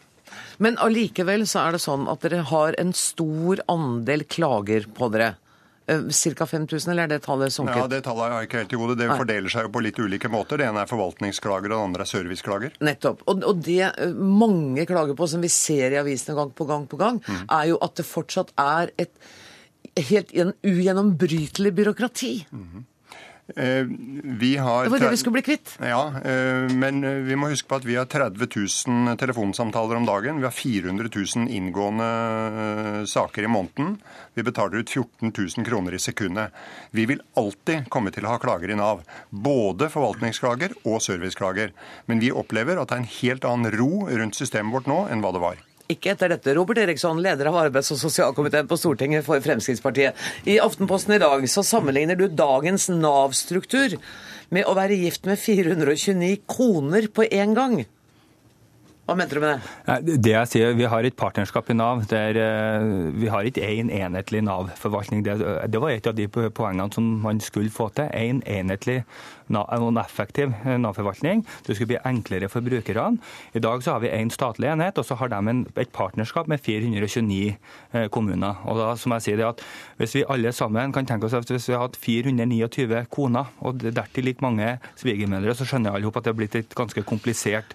[0.60, 5.36] Men allikevel så er det sånn at dere har en stor andel klager på dere.
[5.86, 6.46] Ca.
[6.46, 7.76] 5000, eller er det tallet sunket?
[7.76, 8.98] Ja, Det tallet har jeg ikke helt i hodet.
[9.02, 10.58] Det fordeler seg jo på litt ulike måter.
[10.62, 12.76] Det ene er forvaltningsklager, og det andre er serviceklager.
[12.80, 13.22] Nettopp.
[13.26, 16.86] Og, og det eh, mange klager på, som vi ser i avisene gang på gang
[16.86, 17.44] på gang, Mm.
[17.50, 19.12] er jo at det fortsatt er et
[20.08, 20.30] helt
[20.64, 22.32] ugjennombrytelig byråkrati.
[22.52, 22.80] Eh,
[23.54, 25.74] Vi har Det var det vi skulle bli kvitt.
[25.80, 28.48] Ja, eh, men eh, vi må huske på at vi har 30
[28.88, 30.40] 000 telefonsamtaler om dagen.
[30.40, 32.08] Vi har 400 000 inngående
[32.62, 33.96] eh, saker i måneden.
[34.34, 36.54] Vi betaler ut 14 000 kroner i sekundet.
[36.90, 39.02] Vi vil alltid komme til å ha klager i Nav.
[39.30, 41.74] Både forvaltningsklager og serviceklager.
[42.06, 45.24] Men vi opplever at det er en helt annen ro rundt systemet vårt nå enn
[45.24, 45.60] hva det var.
[45.92, 46.54] Ikke etter dette.
[46.56, 50.18] Robert Eriksson, leder av arbeids- og sosialkomiteen på Stortinget for Fremskrittspartiet.
[50.48, 53.98] I Aftenposten i dag så sammenligner du dagens Nav-struktur
[54.52, 57.82] med å være gift med 429 koner på én gang.
[59.02, 60.14] Hva mente du med det?
[60.22, 62.84] Det jeg sier, Vi har et partnerskap i Nav der eh,
[63.18, 65.24] vi har ikke én enhetlig Nav-forvaltning.
[65.26, 68.06] Det, var et av de poengene som man skulle få til.
[68.14, 69.02] Én en enhetlig
[69.50, 71.42] og effektiv eh, Nav-forvaltning.
[71.66, 73.18] Det skulle bli enklere for brukerne.
[73.54, 76.46] I dag så har vi én statlig enhet, og så har de en, et partnerskap
[76.46, 77.56] med 429
[77.92, 78.62] eh, kommuner.
[78.64, 79.66] Og da, som jeg sier det at
[79.98, 83.82] Hvis vi alle sammen kan tenke oss at hvis vi har hatt 429 koner, og
[83.82, 87.74] dertil like mange svigermødre, så skjønner alle at det har blitt et ganske komplisert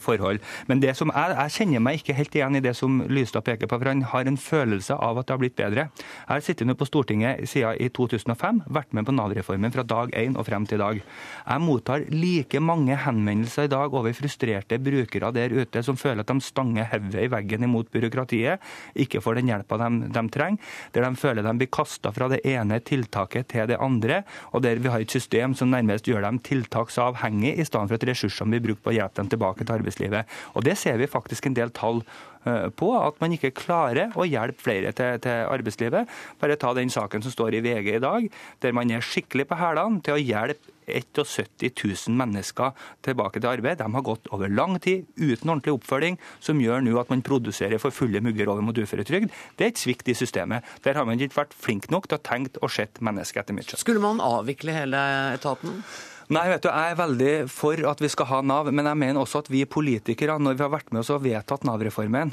[0.00, 0.40] forhold.
[0.68, 3.70] Men det som jeg, jeg kjenner meg ikke helt igjen i det som Lystad peker
[3.70, 5.86] på, for han har en følelse av at det har blitt bedre.
[5.94, 10.14] Jeg har sittet nå på Stortinget siden i 2005, vært med på Nav-reformen fra dag
[10.18, 11.00] én og frem til i dag.
[11.44, 16.30] Jeg mottar like mange henvendelser i dag over frustrerte brukere der ute som føler at
[16.30, 18.62] de stanger hodet i veggen imot byråkratiet,
[18.94, 22.40] ikke får den hjelpa de, de trenger, der de føler de blir kasta fra det
[22.48, 24.22] ene tiltaket til det andre,
[24.54, 28.08] og der vi har et system som nærmest gjør dem tiltaksavhengige, i stedet for at
[28.10, 30.38] ressursene blir brukt på å hjelpe dem tilbake til arbeidslivet.
[30.54, 32.02] Og Det ser vi faktisk en del tall
[32.46, 36.10] eh, på, at man ikke klarer å hjelpe flere til, til arbeidslivet.
[36.40, 38.28] Bare ta den saken som står i VG i dag,
[38.62, 41.70] der man er skikkelig på hælene til å hjelpe 71
[42.08, 42.74] 000 mennesker
[43.06, 43.78] tilbake til arbeid.
[43.78, 47.78] De har gått over lang tid uten ordentlig oppfølging, som gjør nå at man produserer
[47.82, 49.30] for fulle mugger over mot uføretrygd.
[49.56, 50.66] Det er et svikt i systemet.
[50.84, 53.84] Der har man ikke vært flink nok til å tenke og sett mennesket etter skjønn.
[53.84, 55.04] Skulle man avvikle hele
[55.36, 55.82] etaten?
[56.30, 59.18] Nei, vet du, Jeg er veldig for at vi skal ha Nav, men jeg mener
[59.18, 62.30] også at vi politikere, når vi har vært med oss og vedtatt Nav-reformen,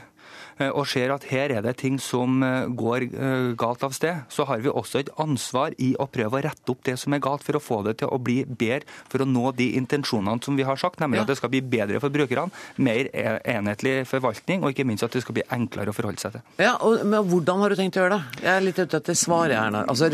[0.73, 4.45] og ser at her er det ting som eh, går eh, galt av sted, så
[4.49, 7.43] har vi også et ansvar i å prøve å rette opp det som er galt,
[7.45, 10.63] for å få det til å bli bedre, for å nå de intensjonene som vi
[10.67, 11.21] har sagt, nemlig Ja.
[11.27, 13.09] at det skal bli bedre for brukerne, mer
[13.45, 16.41] enhetlig forvaltning, og ikke minst at det skal bli enklere å forholde seg til.
[16.57, 18.41] Ja, og, Men hvordan har du tenkt å gjøre det?
[18.43, 19.83] Jeg er litt ute etter svar, jeg her nå.
[19.87, 20.09] Altså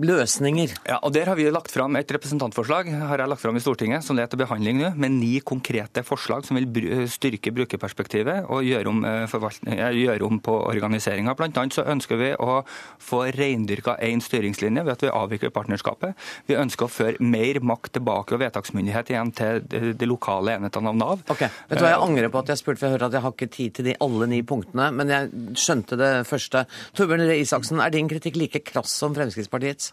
[0.00, 0.74] løsninger.
[0.88, 4.04] Ja, og Der har vi lagt fram et representantforslag har jeg lagt fram i Stortinget,
[4.04, 8.64] som det er til behandling nå, med ni konkrete forslag som vil styrke brukerperspektivet og
[8.66, 11.34] gjøre om, eh, forvaltning- eh, gjøre om på organiseringa.
[11.44, 12.60] Annet så ønsker vi å
[13.02, 16.14] få reindyrka én styringslinje ved at vi avvikler partnerskapet.
[16.48, 20.92] Vi ønsker å føre mer makt tilbake og vedtaksmyndighet igjen til de, de lokale enhetene
[20.92, 21.26] av Nav.
[21.28, 23.26] Ok, vet du hva, Jeg angrer på at jeg spurte, for jeg hører at jeg
[23.26, 24.90] har ikke tid til de alle ni punktene.
[24.94, 26.66] Men jeg skjønte det første.
[26.96, 29.92] Torbjørn Røe Isaksen, er din kritikk like krass som Fremskrittspartiets?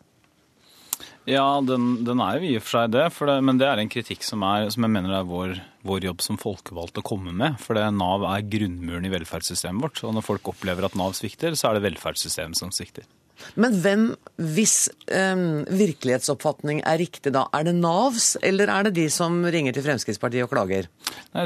[1.30, 3.82] Ja, den, den er jo i og for seg det, for det, men det er
[3.82, 5.54] en kritikk som, er, som jeg mener er vår,
[5.86, 7.60] vår jobb som folkevalgte å komme med.
[7.62, 10.02] For det, Nav er grunnmuren i velferdssystemet vårt.
[10.08, 13.06] Og når folk opplever at Nav svikter, så er det velferdssystemet som svikter.
[13.56, 14.04] Men hvem,
[14.56, 14.76] hvis
[15.12, 19.86] um, virkelighetsoppfatning er riktig da, er det Navs, eller er det de som ringer til
[19.86, 20.88] Fremskrittspartiet og klager?
[21.36, 21.46] Nei,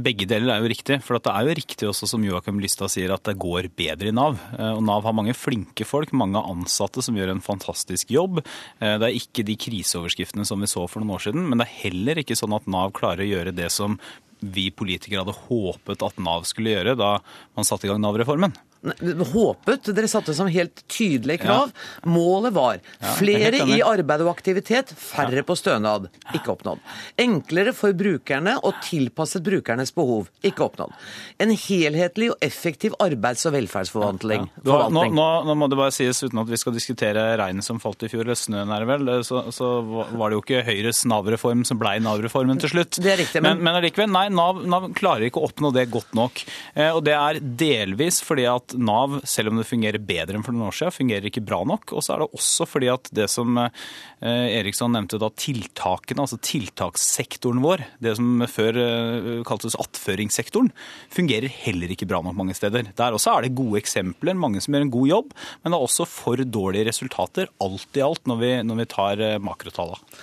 [0.00, 1.00] Begge deler er jo riktig.
[1.06, 4.14] For det er jo riktig også, som Joakim Lystad sier, at det går bedre i
[4.16, 4.38] Nav.
[4.56, 8.42] Eh, Og Nav har mange flinke folk, mange ansatte som gjør en fantastisk jobb.
[8.80, 11.68] Eh, Det er ikke de kriseoverskriftene som vi så for noen år siden, men det
[11.68, 13.98] er heller ikke sånn at Nav klarer å gjøre det som
[14.40, 17.18] vi politikere hadde håpet at Nav skulle gjøre da
[17.56, 18.54] man satte i gang Nav-reformen.
[18.80, 19.90] Håpet.
[19.94, 21.72] Dere satte som helt tydelige krav.
[22.08, 26.08] Målet var Ja, jeg er flere i arbeid og aktivitet, færre på stønad.
[26.34, 26.80] Ikke oppnådd.
[27.20, 30.28] Enklere for brukerne og tilpasset brukernes behov.
[30.46, 30.94] Ikke oppnådd.
[31.40, 34.48] En helhetlig og effektiv arbeids- og velferdsforvaltning.
[34.64, 37.64] Du har, nå, nå, nå må det bare sies, uten at vi skal diskutere regnet
[37.66, 40.64] som falt i fjor, eller snøen er det vel, så, så var det jo ikke
[40.66, 43.00] Høyres Nav-reform som blei Nav-reformen til slutt.
[43.00, 45.86] Det er riktig, men, men- men allikevel, nei, Nav, Nav klarer ikke å oppnå det
[45.92, 46.40] godt nok.
[46.74, 50.54] Eh, og det er delvis fordi at Nav, selv om det fungerer bedre enn for
[50.54, 51.94] noen år siden, fungerer ikke bra nok.
[51.96, 56.40] Og så er det også fordi at det som eh, Eriksson nevnte da, tiltakene, altså
[56.44, 60.72] tiltakssektoren vår, det som før eh, kaltes attføringssektoren,
[61.12, 62.92] fungerer heller ikke bra nok mange steder.
[62.96, 65.88] Der også er det gode eksempler, mange som gjør en god jobb, men det er
[65.88, 70.20] også for dårlige resultater alt i alt når vi, når vi tar eh, makrotallene.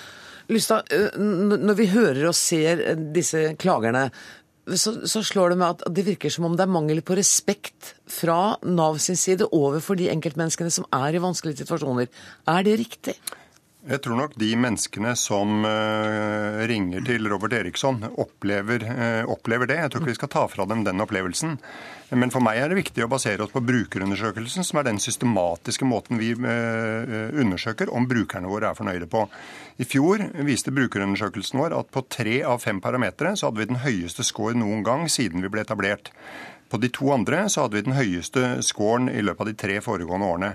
[0.47, 0.87] Lystad,
[1.19, 2.79] når vi hører og ser
[3.11, 4.05] disse klagerne,
[4.75, 7.93] så, så slår det meg at det virker som om det er mangel på respekt
[8.11, 12.09] fra Nav sin side overfor de enkeltmenneskene som er i vanskelige situasjoner.
[12.51, 13.15] Er det riktig?
[13.87, 19.77] Jeg tror nok de menneskene som uh, ringer til Robert Eriksson, opplever, uh, opplever, det.
[19.79, 21.53] Jeg tror ikke vi skal ta fra dem den opplevelsen.
[22.19, 25.87] Men for meg er det viktig å basere oss på brukerundersøkelsen, som er den systematiske
[25.87, 29.23] måten vi uh, undersøker om brukerne våre er fornøyde på.
[29.79, 33.81] I fjor viste brukerundersøkelsen vår at på tre av fem parametere så hadde vi den
[33.85, 36.11] høyeste score noen gang siden vi ble etablert.
[36.67, 39.79] På de to andre så hadde vi den høyeste scoren i løpet av de tre
[39.85, 40.53] foregående årene.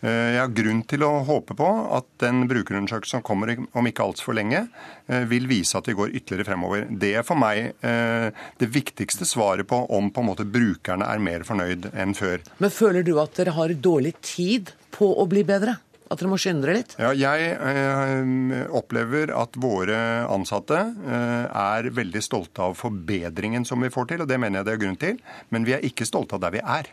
[0.00, 4.04] Eh, jeg har grunn til å håpe på at den brukerundersøkelsen som kommer om ikke
[4.04, 4.66] altfor lenge,
[5.08, 6.86] eh, vil vise at vi går ytterligere fremover.
[6.90, 8.28] Det er for meg eh,
[8.60, 12.44] det viktigste svaret på om på en måte brukerne er mer fornøyd enn før.
[12.58, 15.78] Men føler du at dere har dårlig tid på å bli bedre?
[16.06, 16.92] At dere må skynde dere litt?
[17.02, 19.98] Ja, jeg eh, opplever at våre
[20.30, 24.68] ansatte eh, er veldig stolte av forbedringen som vi får til, og det mener jeg
[24.68, 25.18] det er grunn til.
[25.50, 26.92] Men vi er ikke stolte av der vi er.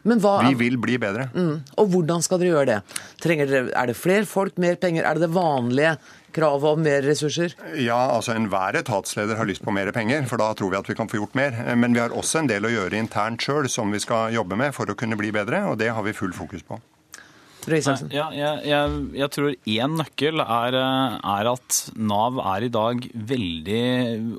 [0.00, 1.28] Hva, vi vil bli bedre.
[1.34, 2.78] Mm, og hvordan skal dere gjøre det?
[3.20, 5.04] Dere, er det flere folk, mer penger?
[5.04, 5.96] Er det det vanlige
[6.32, 7.52] kravet om mer ressurser?
[7.76, 10.96] Ja, altså Enhver etatsleder har lyst på mer penger, for da tror vi at vi
[10.96, 11.58] kan få gjort mer.
[11.76, 14.72] Men vi har også en del å gjøre internt sjøl som vi skal jobbe med
[14.76, 16.80] for å kunne bli bedre, og det har vi full fokus på.
[18.14, 23.84] Ja, jeg, jeg, jeg, tror én nøkkel er, er, at Nav er i dag veldig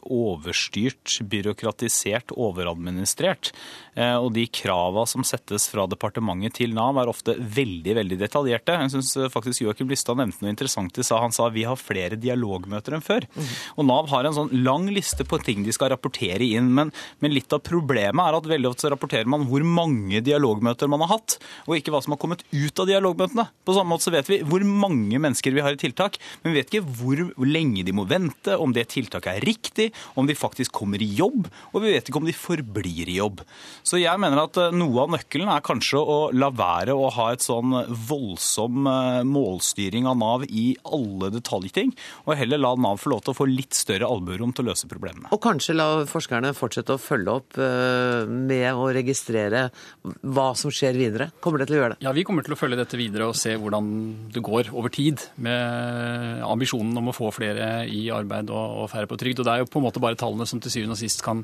[0.05, 3.51] overstyrt, byråkratisert, overadministrert.
[3.95, 8.77] Eh, og de krava som settes fra departementet til Nav er ofte veldig veldig detaljerte.
[8.85, 10.93] Jeg syns faktisk Joakim Lystad nevnte noe interessant.
[10.95, 13.27] De sa, han sa vi har flere dialogmøter enn før.
[13.35, 13.51] Mm.
[13.77, 16.71] Og Nav har en sånn lang liste på ting de skal rapportere inn.
[16.75, 21.03] Men, men litt av problemet er at veldig ofte rapporterer man hvor mange dialogmøter man
[21.05, 23.47] har hatt, og ikke hva som har kommet ut av dialogmøter dialogmøtene.
[23.65, 26.59] På samme måte så vet vi hvor mange mennesker vi har i tiltak, men vi
[26.59, 30.73] vet ikke hvor lenge de må vente, om det tiltaket er riktig, om de faktisk
[30.75, 33.43] kommer i jobb, og vi vet ikke om de forblir i jobb.
[33.83, 37.31] Så jeg mener at eh, noe av nøkkelen er kanskje å la være å ha
[37.33, 37.75] et sånn
[38.09, 41.93] voldsom eh, målstyring av Nav i alle detaljting,
[42.25, 44.89] og heller la Nav få lov til å få litt større albuerom til å løse
[44.91, 45.29] problemene.
[45.33, 49.67] Og kanskje la forskerne fortsette å følge opp eh, med å registrere
[50.01, 51.31] hva som skjer videre.
[51.43, 52.05] Kommer det til å gjøre det?
[52.05, 53.87] Ja, vi kommer til å følge dette videre og se hvordan
[54.33, 59.17] det går over tid med ambisjonen om å få flere i arbeid og, færre på
[59.17, 59.41] trygd.
[59.41, 61.43] Og Det er jo på en måte bare tallene som til syvende og sist kan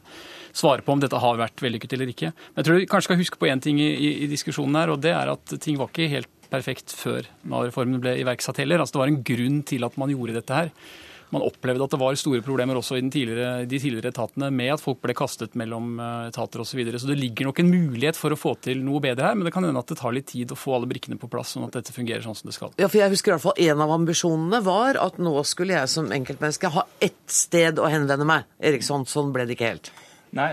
[0.53, 2.31] svare på om dette har vært vellykket eller ikke.
[2.31, 4.93] Men jeg tror vi kanskje skal huske på én ting i, i, i diskusjonen her,
[4.93, 8.79] og det er at ting var ikke helt perfekt før Nav-reformen ble iverksatt heller.
[8.79, 10.71] Altså Det var en grunn til at man gjorde dette her
[11.33, 14.83] man opplevde at det var store problemer også i tidligere, de tidligere etatene med at
[14.83, 16.71] folk ble kastet mellom eh, etater osv.
[16.71, 16.99] Så, videre.
[17.01, 19.53] så det ligger nok en mulighet for å få til noe bedre her, men det
[19.55, 21.77] kan hende at det tar litt tid å få alle brikkene på plass, sånn at
[21.79, 22.75] dette fungerer sånn som det skal.
[22.77, 25.91] Ja, for jeg husker i hvert fall En av ambisjonene var at nå skulle jeg
[25.91, 28.45] som enkeltmenneske ha ett sted å henvende meg.
[28.61, 29.91] Eriksson, sånn ble det ikke helt.
[30.35, 30.49] Nei,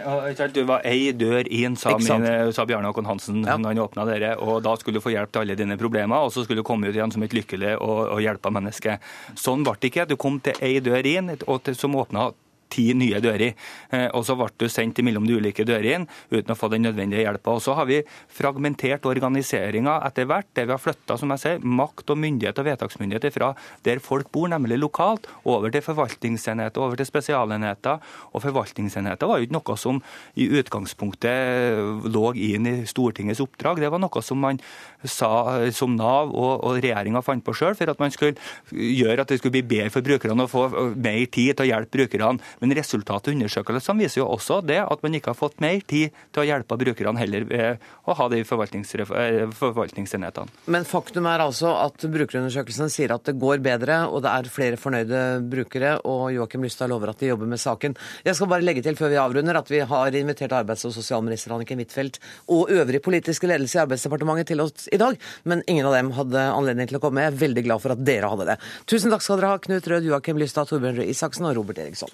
[0.54, 3.56] du var ei dør inn, sa, min, sa Bjarne Håkon Hansen ja.
[3.56, 4.34] han åpna dere.
[4.38, 6.88] Og da skulle du få hjelp til alle dine problemer, og så skulle du komme
[6.88, 8.98] ut igjen som et lykkelig og, og hjelpa menneske.
[9.34, 10.08] Sånn ble det ikke.
[10.10, 12.30] Du kom til ei dør inn, og til, som åpna
[12.72, 13.54] ti nye dører.
[13.90, 17.24] Eh, og så ble du sendt mellom de ulike dørene uten å få den nødvendige
[17.24, 17.56] hjelpa.
[17.62, 18.00] Så har vi
[18.32, 21.18] fragmentert organiseringa etter hvert, der vi har flytta
[21.64, 23.52] makt og myndighet og vedtaksmyndighet fra
[23.84, 28.00] der folk bor, nemlig lokalt, over til forvaltningsenheter, over til spesialenheter.
[28.32, 30.00] Og forvaltningsenheter var jo ikke noe som
[30.36, 33.82] i utgangspunktet lå inn i Stortingets oppdrag.
[33.82, 34.60] Det var noe som man
[35.08, 38.34] sa som Nav og, og regjeringa fant på sjøl, for at man skulle
[38.70, 41.98] gjøre at det skulle bli bedre for brukerne å få mer tid til å hjelpe
[41.98, 42.40] brukerne.
[42.62, 46.14] Men resultatet av undersøkelsene viser jo også det at man ikke har fått mer tid
[46.34, 50.50] til å hjelpe brukerne heller ved å ha de i forvaltningsenhetene.
[50.70, 54.80] Men faktum er altså at brukerundersøkelsen sier at det går bedre, og det er flere
[54.80, 57.96] fornøyde brukere, og Joakim Lystad lover at de jobber med saken.
[58.26, 61.54] Jeg skal bare legge til før vi avrunder at vi har invitert arbeids- og sosialminister
[61.54, 62.16] Anniken Huitfeldt
[62.52, 66.44] og øvrig politiske ledelse i Arbeidsdepartementet til oss i dag, men ingen av dem hadde
[66.54, 67.24] anledning til å komme.
[67.24, 68.60] Jeg er veldig glad for at dere hadde det.
[68.90, 72.12] Tusen takk skal dere ha, Knut Rød, Joakim Lystad, Torbjørn Røe Isaksen og Robert Eriksson.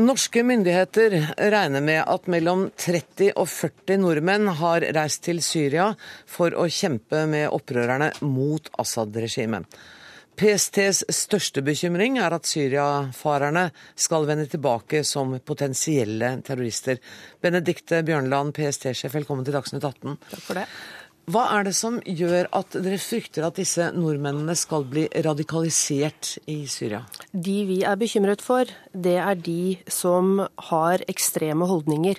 [0.00, 5.90] Norske myndigheter regner med at mellom 30 og 40 nordmenn har reist til Syria
[6.30, 9.66] for å kjempe med opprørerne mot Assad-regimet.
[10.40, 16.96] PSTs største bekymring er at syriafarerne skal vende tilbake som potensielle terrorister.
[17.44, 20.16] Benedikte Bjørnland, PST-sjef, velkommen til Dagsnytt 18.
[20.30, 20.64] Takk for det.
[21.30, 26.64] Hva er det som gjør at dere frykter at disse nordmennene skal bli radikalisert i
[26.70, 27.04] Syria?
[27.30, 32.18] De vi er bekymret for, det er de som har ekstreme holdninger,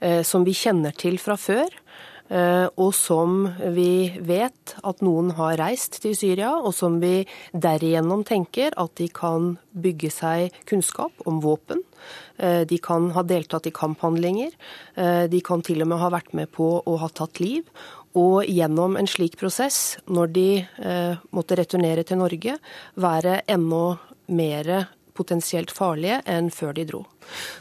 [0.00, 3.44] eh, som vi kjenner til fra før eh, og som
[3.76, 7.20] vi vet at noen har reist til Syria, og som vi
[7.52, 11.84] derigjennom tenker at de kan bygge seg kunnskap om våpen.
[12.40, 14.58] Eh, de kan ha deltatt i kamphandlinger.
[15.30, 17.68] De kan til og med ha vært med på å ha tatt liv.
[18.18, 20.46] Og gjennom en slik prosess, når de
[21.30, 22.56] måtte returnere til Norge,
[22.98, 23.84] være enda
[24.34, 24.88] mer
[25.20, 27.04] potensielt farlige enn før de dro.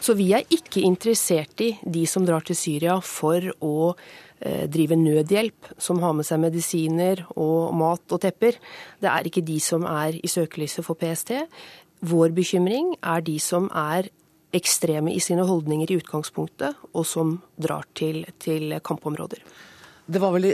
[0.02, 4.98] Så vi er ikke interessert i de som drar til Syria for å eh, drive
[5.00, 8.58] nødhjelp, som har med seg medisiner og mat og tepper.
[9.02, 11.36] Det er ikke de som er i søkelyset for PST.
[12.10, 14.10] Vår bekymring er de som er
[14.56, 19.44] ekstreme i sine holdninger i utgangspunktet, og som drar til, til kampområder.
[20.10, 20.48] Det var vel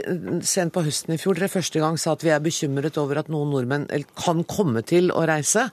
[0.44, 3.30] sent på høsten i fjor dere første gang sa at vi er bekymret over at
[3.32, 3.86] noen nordmenn
[4.18, 5.70] kan komme til å reise.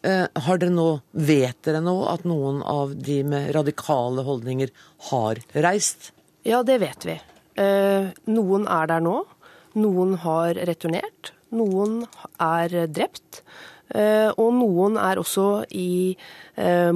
[0.00, 4.72] Eh, har dere nå, Vet dere nå at noen av de med radikale holdninger
[5.10, 6.14] har reist?
[6.48, 7.18] Ja, det vet vi.
[7.60, 9.18] Eh, noen er der nå.
[9.76, 11.34] Noen har returnert.
[11.52, 12.06] Noen
[12.40, 13.42] er drept.
[13.92, 16.16] Eh, og noen er også i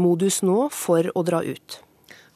[0.01, 1.83] modus nå for å dra ut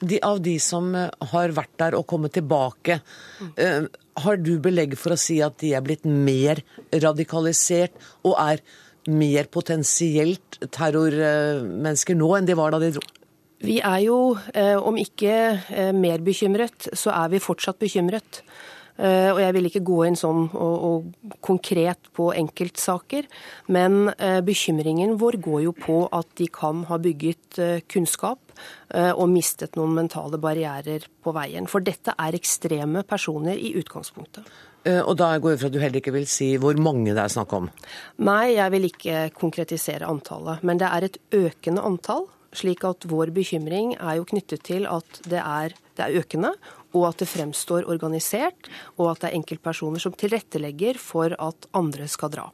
[0.01, 3.01] de, av de som eh, har vært der og kommet tilbake,
[3.41, 3.91] mm.
[4.25, 8.63] har du belegg for å si at de er blitt mer radikalisert og er
[9.11, 13.05] mer potensielt terrormennesker nå enn de var da de dro?
[13.65, 18.43] Vi er jo, eh, om ikke mer bekymret, så er vi fortsatt bekymret.
[18.95, 23.27] Eh, og jeg vil ikke gå inn sånn og, og konkret på enkeltsaker,
[23.75, 28.41] men eh, bekymringen vår går jo på at de kan ha bygget eh, kunnskap
[28.95, 31.65] og mistet noen mentale barrierer på veien.
[31.67, 34.47] For dette er ekstreme personer i utgangspunktet.
[35.09, 37.33] Og da går jeg for at du heller ikke vil si hvor mange det er
[37.35, 37.67] snakk om?
[38.23, 40.63] Nei, jeg vil ikke konkretisere antallet.
[40.63, 42.29] Men det er et økende antall.
[42.55, 46.55] Slik at vår bekymring er jo knyttet til at det er, det er økende,
[46.95, 52.09] og at det fremstår organisert, og at det er enkeltpersoner som tilrettelegger for at andre
[52.11, 52.47] skal dra.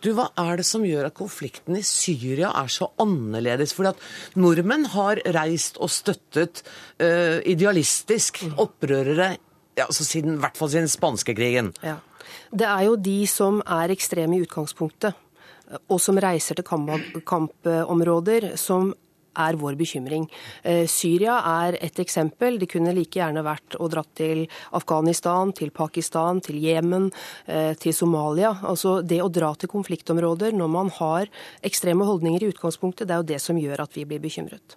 [0.00, 3.74] Du, Hva er det som gjør at konflikten i Syria er så annerledes?
[3.76, 6.62] Fordi at nordmenn har reist og støttet
[7.02, 9.34] uh, idealistisk opprørere
[9.78, 11.72] ja, altså siden, i hvert fall siden spanskekrigen.
[11.84, 11.98] Ja.
[12.50, 15.16] Det er jo de som er ekstreme i utgangspunktet,
[15.92, 16.64] og som reiser til
[17.28, 18.94] kampområder, som
[19.38, 20.26] er vår bekymring.
[20.62, 22.58] Eh, Syria er et eksempel.
[22.58, 27.10] Det kunne like gjerne vært å dratt til Afghanistan, til Pakistan, til Jemen,
[27.46, 28.56] eh, til Somalia.
[28.62, 31.26] Altså Det å dra til konfliktområder når man har
[31.62, 34.76] ekstreme holdninger i utgangspunktet, det er jo det som gjør at vi blir bekymret.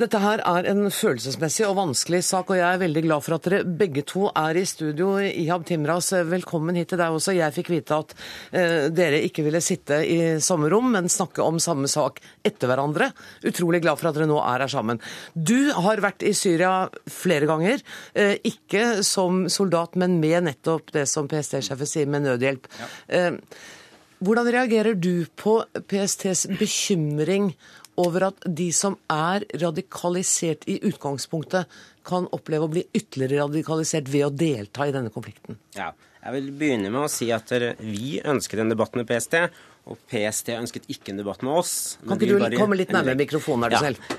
[0.00, 3.44] Dette her er en følelsesmessig og vanskelig sak, og jeg er veldig glad for at
[3.44, 5.10] dere begge to er i studio.
[5.20, 7.34] Ihab Timras, velkommen hit til deg også.
[7.36, 8.14] Jeg fikk vite at
[8.56, 13.10] eh, dere ikke ville sitte i samme rom, men snakke om samme sak etter hverandre.
[13.50, 15.02] Utrolig glad for at dere nå er her sammen.
[15.34, 17.84] Du har vært i Syria flere ganger,
[18.14, 22.72] eh, ikke som soldat, men med nettopp det som PST-sjefen sier, med nødhjelp.
[22.80, 22.90] Ja.
[23.18, 23.60] Eh,
[24.20, 25.54] hvordan reagerer du på
[25.88, 27.54] PSTs bekymring
[28.00, 31.66] over at de som er radikalisert i utgangspunktet,
[32.06, 35.58] kan oppleve å bli ytterligere radikalisert ved å delta i denne konflikten?
[35.76, 39.36] Ja, jeg vil begynne med å si at vi ønsket en debatt med PST,
[39.90, 41.76] og PST ønsket ikke en debatt med oss.
[42.04, 42.58] Kan ikke du bare...
[42.60, 43.86] komme litt nærmere mikrofonen, er du ja.
[43.90, 44.18] selv?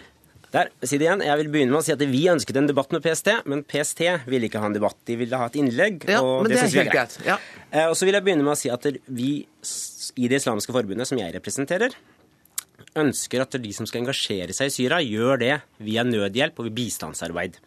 [0.52, 1.22] Der, si det igjen.
[1.24, 4.02] Jeg vil begynne med å si at Vi ønsket en debatt med PST, men PST
[4.28, 4.98] ville ikke ha en debatt.
[5.08, 6.04] De ville ha et innlegg.
[6.12, 7.16] Ja, og det, det er helt greit.
[7.24, 7.38] Ja.
[7.70, 9.32] Eh, og så vil jeg begynne med å si at vi
[10.20, 11.96] i Det islamske forbundet, som jeg representerer,
[12.98, 15.54] ønsker at de som skal engasjere seg i Syria, gjør det
[15.84, 17.60] via nødhjelp og bistandsarbeid.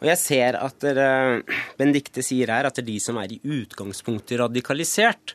[0.00, 1.08] Og jeg ser at dere,
[1.76, 5.34] Benedicte sier her at det er de som er i utgangspunktet radikalisert.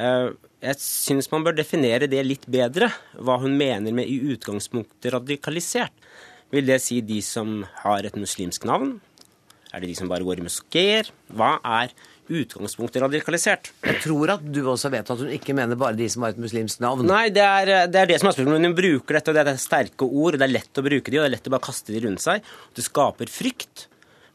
[0.00, 5.14] Uh, jeg syns man bør definere det litt bedre, hva hun mener med i utgangspunktet
[5.14, 5.94] radikalisert.
[6.52, 8.96] Vil det si de som har et muslimsk navn?
[9.72, 11.08] Er det de som bare går i moskeer?
[11.32, 11.94] Hva er
[12.30, 13.72] utgangspunktet radikalisert.
[13.82, 16.42] Jeg tror at du også vet at hun ikke mener bare de som har et
[16.42, 17.06] muslimsk navn.
[17.08, 18.68] Nei, det er det, er det som er spørsmålet.
[18.68, 21.18] Hun bruker dette, og det er sterke ord, og det er lett å bruke de,
[21.18, 22.52] og det er lett å bare kaste de rundt seg.
[22.76, 23.88] Det skaper frykt.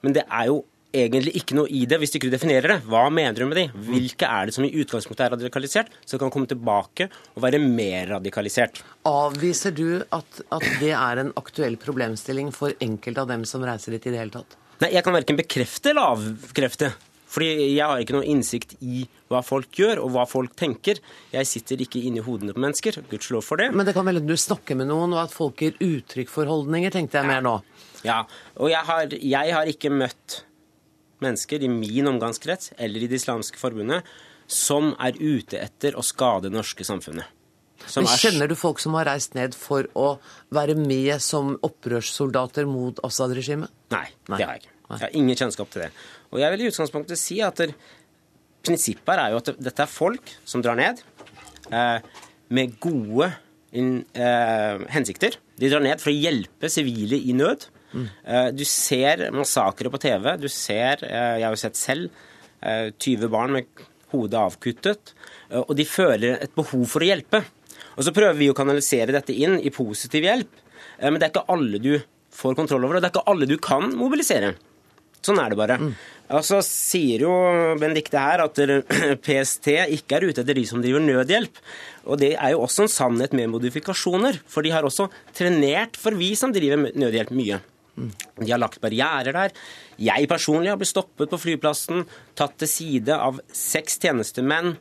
[0.06, 0.64] Men det er jo
[0.98, 2.78] egentlig ikke noe i det hvis du ikke definerer det.
[2.90, 3.66] Hva mener du med de?
[3.88, 8.14] Hvilke er det som i utgangspunktet er radikalisert, som kan komme tilbake og være mer
[8.16, 8.82] radikalisert?
[9.08, 13.98] Avviser du at, at det er en aktuell problemstilling for enkelte av dem som reiser
[13.98, 14.58] dit i det hele tatt?
[14.78, 16.92] Nei, jeg kan verken bekrefte eller avkrefte.
[17.28, 21.02] Fordi jeg har ikke noe innsikt i hva folk gjør, og hva folk tenker.
[21.34, 23.02] Jeg sitter ikke inni hodene på mennesker.
[23.12, 23.70] Gudskjelov for det.
[23.76, 26.94] Men det kan vel du snakker med noen, og at folk gir uttrykk for holdninger,
[26.96, 27.58] tenkte jeg mer nå.
[28.08, 28.22] Ja,
[28.56, 30.42] og jeg har, jeg har, ikke møtt
[31.24, 34.06] mennesker i min omgangskrets eller i Det islamske forbundet
[34.48, 37.34] som er ute etter å skade det norske samfunnet.
[37.96, 40.18] Men Kjenner du folk som har reist ned for å
[40.56, 43.72] være med som opprørssoldater mot Assad-regimet?
[43.94, 44.74] Nei, Nei, det har jeg ikke.
[44.88, 45.90] Jeg har ingen kjennskap til det.
[46.34, 47.74] Og jeg vil i utgangspunktet si at der,
[48.68, 51.00] prinsippet her er jo at dette er folk som drar ned
[51.72, 52.00] eh,
[52.52, 53.30] med gode
[53.78, 55.38] in, eh, hensikter.
[55.60, 57.68] De drar ned for å hjelpe sivile i nød.
[57.98, 60.34] Eh, du ser massakre på TV.
[60.42, 62.10] Du ser, eh, jeg har jo sett selv,
[62.62, 63.66] eh, 20 barn med
[64.12, 65.14] hodet avkuttet.
[65.50, 67.44] eh, og de føler et behov for å hjelpe.
[67.98, 70.50] Og så prøver vi å kanalisere dette inn i positiv hjelp.
[71.00, 71.94] Eh, men det er ikke alle du
[72.32, 74.56] får kontroll over, og det er ikke alle du kan mobilisere.
[75.24, 75.78] Sånn er det bare.
[76.28, 77.32] Og så sier jo
[77.80, 78.60] Benedicte her at
[79.24, 81.62] PST ikke er ute etter de som driver nødhjelp.
[82.08, 84.42] Og det er jo også en sannhet med modifikasjoner.
[84.48, 85.08] For de har også
[85.38, 87.62] trenert for vi som driver nødhjelp mye.
[87.98, 89.56] De har lagt barrierer der.
[89.98, 92.04] Jeg personlig har blitt stoppet på flyplassen,
[92.38, 94.76] tatt til side av seks tjenestemenn,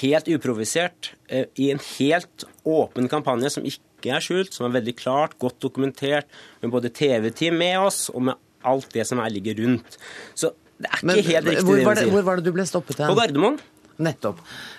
[0.00, 4.96] helt uprovisert, eh, i en helt åpen kampanje som ikke er skjult, som er veldig
[4.98, 6.26] klart, godt dokumentert,
[6.60, 8.34] med både TV-team med oss og med
[8.66, 9.96] alt det som er ligger rundt.
[10.34, 10.50] Så
[10.80, 12.14] det er ikke Men helt riktig hvor, var det, sier.
[12.16, 13.10] hvor var det du ble stoppet hen?
[13.12, 13.60] På Gardermoen.
[14.00, 14.38] Nettopp.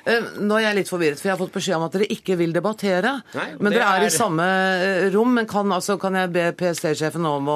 [0.09, 2.33] Eh, Nå er jeg litt forvirret, for jeg har fått beskjed om at dere ikke
[2.39, 3.11] vil debattere.
[3.37, 4.47] Nei, men dere er i er- samme
[4.81, 5.35] eh, rom.
[5.37, 7.51] Men kan, altså, kan jeg be PST-sjefen om,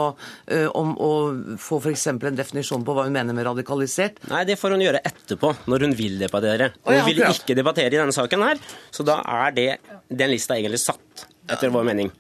[0.46, 1.10] eh, om å
[1.58, 2.06] få f.eks.
[2.14, 4.22] en definisjon på hva hun mener med radikalisert?
[4.30, 6.70] Nei, det får hun gjøre etterpå, når hun vil debattere.
[6.86, 8.62] Å, ja, hun vil ikke debattere i denne saken her,
[8.94, 9.70] så da er det,
[10.14, 12.14] den lista egentlig satt, etter vår mening.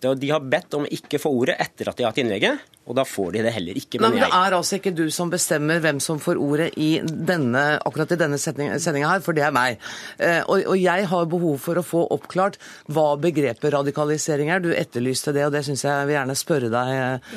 [0.00, 2.58] Det- De har bedt om å ikke få ordet etter at de har hatt innlegget,
[2.88, 5.30] og da får de det heller ikke, Men, men det er altså ikke du som
[5.30, 9.52] bestemmer hvem som får ordet i denne, akkurat i denne sendinga her, for det er
[9.52, 9.76] meg.
[10.18, 12.56] Eh, Og, og jeg har behov for å få oppklart
[12.88, 14.58] hva begrepet radikalisering er.
[14.64, 16.88] Du etterlyste det, og det syns jeg vil gjerne spørre deg,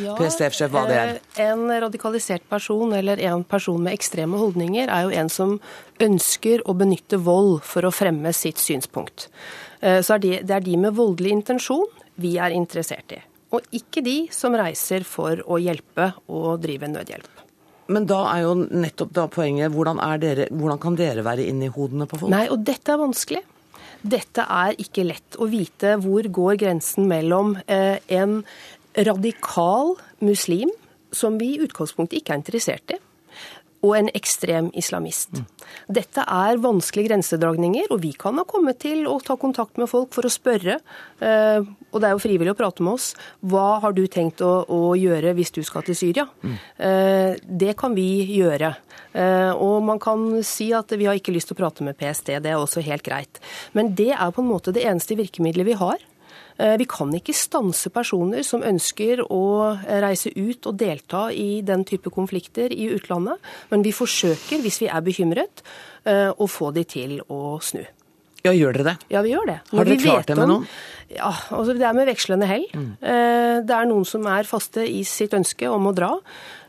[0.05, 1.19] ja, PST-sjef, hva det er.
[1.37, 5.59] eh, En radikalisert person eller en person med ekstreme holdninger er jo en som
[5.99, 9.27] ønsker å benytte vold for å fremme sitt synspunkt.
[9.81, 11.85] Eh, Så er det, det er de med voldelig intensjon
[12.21, 13.21] vi er interessert i.
[13.53, 17.41] Og ikke de som reiser for å hjelpe og drive nødhjelp.
[17.93, 21.67] Men da er jo nettopp da poenget hvordan, er dere, hvordan kan dere være inne
[21.67, 22.31] i hodene på folk?
[22.33, 23.43] Nei, og dette er vanskelig.
[24.03, 28.41] Dette er ikke lett å vite hvor går grensen mellom eh, en
[28.93, 30.71] radikal muslim,
[31.13, 32.99] som vi i utgangspunktet ikke er interessert i,
[33.83, 35.41] og en ekstrem islamist.
[35.91, 40.13] Dette er vanskelige grensedragninger, og vi kan ha kommet til å ta kontakt med folk
[40.15, 40.77] for å spørre,
[41.19, 41.59] eh,
[41.91, 43.09] og det er jo frivillig å prate med oss,
[43.43, 46.27] hva har du tenkt å, å gjøre hvis du skal til Syria?
[46.79, 48.75] Eh, Det kan vi gjøre.
[49.13, 52.39] Eh, Og man kan si at vi har ikke lyst til å prate med PST,
[52.41, 53.39] det er også helt greit.
[53.73, 55.97] Men det er på en måte det eneste virkemidlet vi har.
[56.57, 61.83] Eh, Vi kan ikke stanse personer som ønsker å reise ut og delta i den
[61.83, 63.39] type konflikter i utlandet,
[63.71, 65.63] men vi forsøker, hvis vi er bekymret,
[66.05, 67.85] eh, å få de til å snu.
[68.43, 68.95] Ja, gjør dere det?
[69.13, 69.59] Ja, vi gjør det.
[69.71, 70.65] Har dere vi klart vet det med noen?
[71.13, 72.65] Ja, altså Det er med vekslende hell.
[72.73, 76.09] Eh, Det er noen som er faste i sitt ønske om å dra.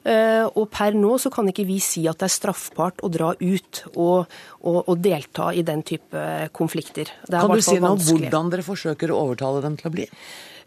[0.04, 3.32] Eh, Og per nå så kan ikke vi si at det er straffbart å dra
[3.40, 4.26] ut og,
[4.62, 7.10] og, og delta i den type konflikter.
[7.26, 10.06] Er Kan du si noe om hvordan dere forsøker å overtale dem til å bli?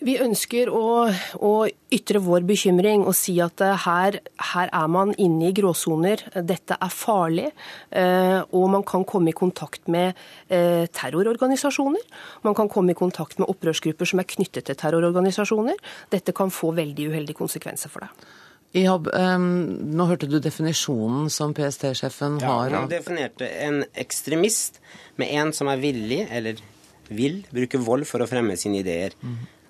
[0.05, 1.07] Vi ønsker å,
[1.41, 1.51] å
[1.93, 4.19] ytre vår bekymring og si at eh, her,
[4.53, 6.21] her er man inne i gråsoner.
[6.45, 7.47] Dette er farlig.
[7.89, 10.13] eh, Og man kan komme i kontakt med
[10.53, 12.03] eh, terrororganisasjoner.
[12.45, 15.81] Man kan komme i kontakt med opprørsgrupper som er knyttet til terrororganisasjoner.
[16.13, 18.29] Dette kan få veldig uheldige konsekvenser for deg.
[18.77, 19.49] Ihab, ehm,
[19.97, 22.73] nå hørte du definisjonen som PST-sjefen Ja, har.
[22.75, 24.77] han definerte en ekstremist
[25.17, 26.59] med en som er villig, eller
[27.07, 29.15] vil, bruke vold for å fremme sine ideer.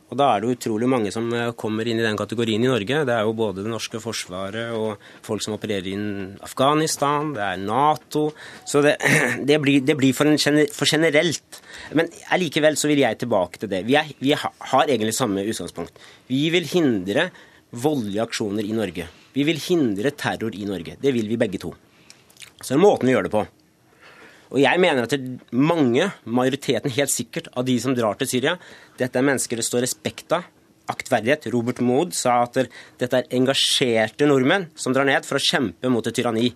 [0.08, 3.02] Og da er det utrolig mange som eh, kommer inn i den kategorien i Norge.
[3.08, 7.60] Det er jo både det norske forsvaret og folk som opererer innen Afghanistan, det er
[7.60, 8.30] Nato.
[8.64, 8.96] Så det,
[9.50, 10.32] det blir, det blir for,
[10.76, 11.60] for generelt.
[11.98, 13.84] Men allikevel så vil jeg tilbake til det.
[13.90, 16.00] Vi, er, vi har egentlig samme utgangspunkt.
[16.32, 17.30] Vi vil hindre
[17.76, 19.10] voldelige aksjoner i Norge.
[19.36, 20.96] Vi vil hindre terror i Norge.
[21.02, 21.76] Det vil vi begge to.
[22.62, 23.44] Så det er måten vi gjør det på.
[24.52, 28.30] Og jeg mener at det er mange, majoriteten helt sikkert, av de som drar til
[28.32, 28.56] Syria,
[29.00, 30.48] dette er mennesker det står respekt av.
[30.88, 31.50] Aktverdighet.
[31.52, 32.62] Robert Mood sa at
[33.02, 36.54] dette er engasjerte nordmenn som drar ned for å kjempe mot et tyranni.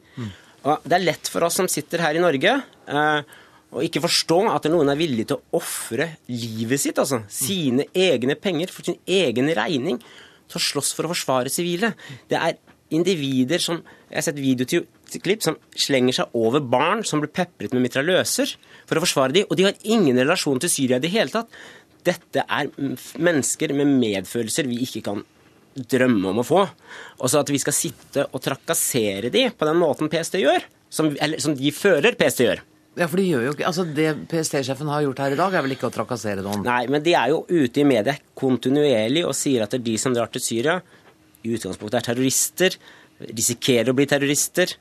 [0.64, 2.54] Og det er lett for oss som sitter her i Norge,
[2.88, 3.40] eh,
[3.72, 8.36] å ikke forstå at noen er villig til å ofre livet sitt, altså sine egne
[8.40, 10.00] penger for sin egen regning,
[10.52, 11.94] til å slåss for å forsvare sivile.
[12.28, 12.60] Det er
[12.96, 13.82] individer som
[14.12, 18.50] Jeg har sett videoklipp som slenger seg over barn som blir pepret med mitraljøser
[18.90, 21.48] for å forsvare dem, og de har ingen relasjon til Syria i det hele tatt.
[22.04, 22.68] Dette er
[23.22, 25.24] mennesker med medfølelser vi ikke kan
[25.76, 26.66] drømme om å få.
[27.22, 31.14] Og så at vi skal sitte og trakassere dem på den måten PST gjør, som,
[31.16, 32.64] eller som de føler PST gjør.
[33.00, 35.64] Ja, for de gjør jo ikke, altså Det PST-sjefen har gjort her i dag, er
[35.64, 36.66] vel ikke å trakassere noen?
[36.68, 39.94] Nei, men de er jo ute i media kontinuerlig og sier at det er de
[40.02, 40.82] som drar til Syria,
[41.44, 42.78] i utgangspunktet er terrorister.
[43.22, 44.72] risikerer å bli terrorister,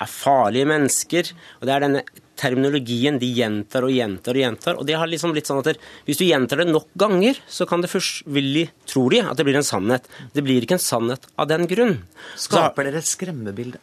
[0.00, 1.32] er farlige mennesker.
[1.60, 2.02] Og det er denne
[2.40, 4.78] terminologien de gjentar og gjentar og gjentar.
[4.80, 7.84] Og det har liksom blitt sånn at hvis du gjentar det nok ganger, så kan
[7.84, 10.08] det først villig, tror de, at det blir en sannhet.
[10.32, 11.98] Det blir ikke en sannhet av den grunn.
[12.40, 13.82] Skaper dere et skremmebilde?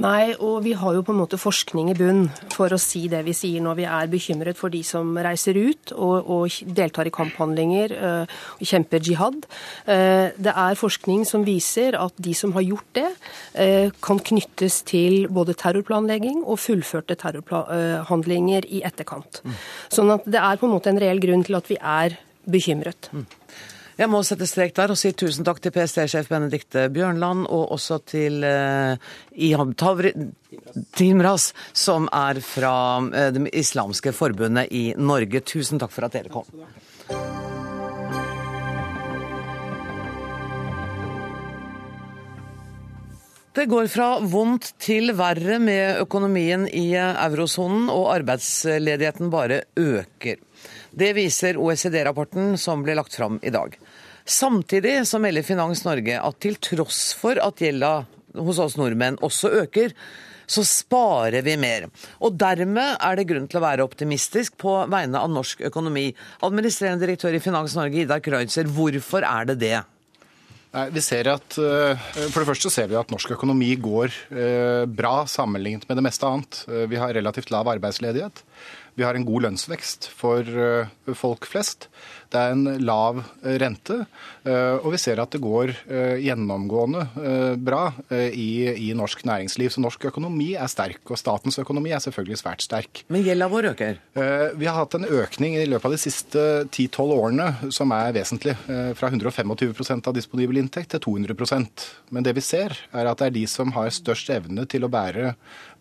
[0.00, 3.20] Nei, og vi har jo på en måte forskning i bunn for å si det
[3.26, 7.14] vi sier når vi er bekymret for de som reiser ut og, og deltar i
[7.14, 9.46] kamphandlinger øh, og kjemper jihad.
[9.88, 13.08] Uh, det er forskning som viser at de som har gjort det,
[13.58, 19.42] uh, kan knyttes til både terrorplanlegging og fullførte terrorhandlinger i etterkant.
[19.44, 19.58] Mm.
[19.94, 23.10] Sånn at det er på en måte en reell grunn til at vi er bekymret.
[23.98, 27.96] Jeg må sette strek der og si tusen takk til PST-sjef Benedikte Bjørnland, og også
[28.06, 28.94] til uh,
[29.34, 30.12] Ihab Tavri
[30.94, 35.42] Timras, som er fra uh, Det islamske forbundet i Norge.
[35.42, 36.46] Tusen takk for at dere kom.
[43.58, 50.38] Det går fra vondt til verre med økonomien i eurosonen, og arbeidsledigheten bare øker.
[50.94, 53.74] Det viser OECD-rapporten som ble lagt fram i dag.
[54.28, 58.02] Samtidig så melder Finans Norge at til tross for at gjelda
[58.36, 59.94] hos oss nordmenn også øker,
[60.48, 61.88] så sparer vi mer.
[62.24, 66.10] Og dermed er det grunn til å være optimistisk på vegne av norsk økonomi.
[66.44, 69.78] Administrerende direktør i Finans Norge, Idar Kreutzer, hvorfor er det det?
[70.68, 71.96] Nei, vi ser at, eh,
[72.28, 76.28] For det første ser vi at norsk økonomi går eh, bra sammenlignet med det meste
[76.28, 76.60] annet.
[76.68, 78.44] Eh, vi har relativt lav arbeidsledighet.
[78.98, 80.42] Vi har en god lønnsvekst for
[81.14, 81.86] folk flest.
[82.28, 84.02] Det er en lav eh, rente,
[84.44, 87.06] eh, og vi ser at det går eh, gjennomgående
[87.64, 87.80] bra
[88.10, 89.70] i, i norsk næringsliv.
[89.72, 93.02] Så norsk økonomi er sterk, og statens økonomi er selvfølgelig svært sterk.
[93.12, 94.00] Men gjelda vår øker?
[94.58, 98.54] Vi har hatt en økning i løpet av de siste 10-12 årene som er vesentlig.
[98.98, 103.36] Fra 125% av disponibel inntekt til 200% Men det vi ser, er at det er
[103.38, 105.34] de som har størst evne til å bære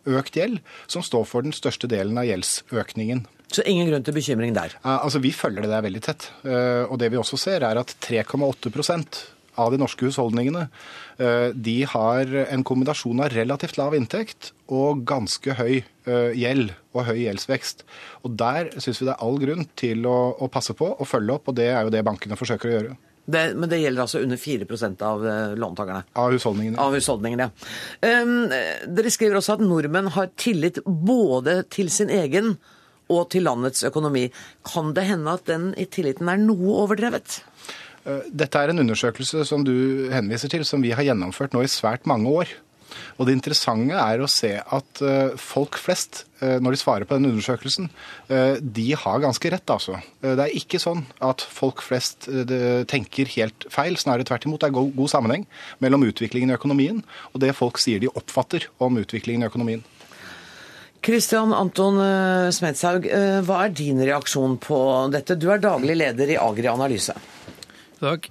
[0.08, 3.26] økt gjeld, som står for den største delen av gjeldsøkningen.
[3.48, 4.76] Så ingen grunn til bekymring der?
[4.84, 6.30] Uh, altså, Vi følger det der veldig tett.
[6.44, 9.24] Uh, og det vi også ser, er at 3,8%
[9.58, 15.56] av de norske husholdningene uh, de har en kombinasjon av relativt lav inntekt og ganske
[15.58, 17.82] høy gjeld og høy gjeldsvekst.
[18.24, 21.36] Og Der syns vi det er all grunn til å, å, passe på og følge
[21.36, 22.96] opp, og det er jo det bankene forsøker å gjøre.
[23.28, 24.66] Det, men det gjelder altså under 4
[25.04, 25.26] av
[25.60, 26.06] låntakerne?
[26.16, 26.80] Av husholdningene.
[26.80, 28.22] Av husholdningene, ja.
[28.24, 28.48] Um,
[28.96, 32.56] dere skriver også at nordmenn har tillit både til sin egen
[33.12, 34.28] og til landets økonomi.
[34.68, 37.42] Kan det hende at den i tilliten er noe overdrevet?
[38.08, 41.72] Eh, dette er en undersøkelse som du henviser til, som vi har gjennomført nå i
[41.72, 42.56] svært mange år.
[43.18, 47.18] Og Det interessante er å se at eh, folk flest, eh, når de svarer på
[47.18, 47.90] den undersøkelsen,
[48.28, 49.98] de har ganske rett, altså.
[50.20, 52.28] Det er ikke sånn at folk flest
[52.92, 53.96] tenker helt feil.
[54.00, 54.60] Snarere tvert imot.
[54.60, 55.46] Det er god sammenheng
[55.84, 57.00] mellom utviklingen i økonomien
[57.34, 59.86] og det folk sier de oppfatter om utviklingen i økonomien.
[61.08, 64.80] Kristian Anton eh, Smedshaug, eh, hva er din reaksjon på
[65.14, 65.38] dette?
[65.40, 67.16] Du er daglig leder i Agri Analyse.
[67.98, 68.28] Takk.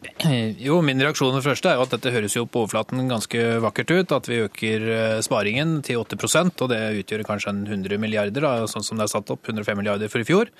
[0.63, 3.91] Jo, Min reaksjon det første er jo at dette høres jo på overflaten ganske vakkert
[3.91, 4.15] ut.
[4.15, 8.87] At vi øker eh, sparingen til 8% og det utgjør kanskje 100 milliarder, da, sånn
[8.87, 9.43] som det er satt opp.
[9.51, 10.53] 105 milliarder for i fjor.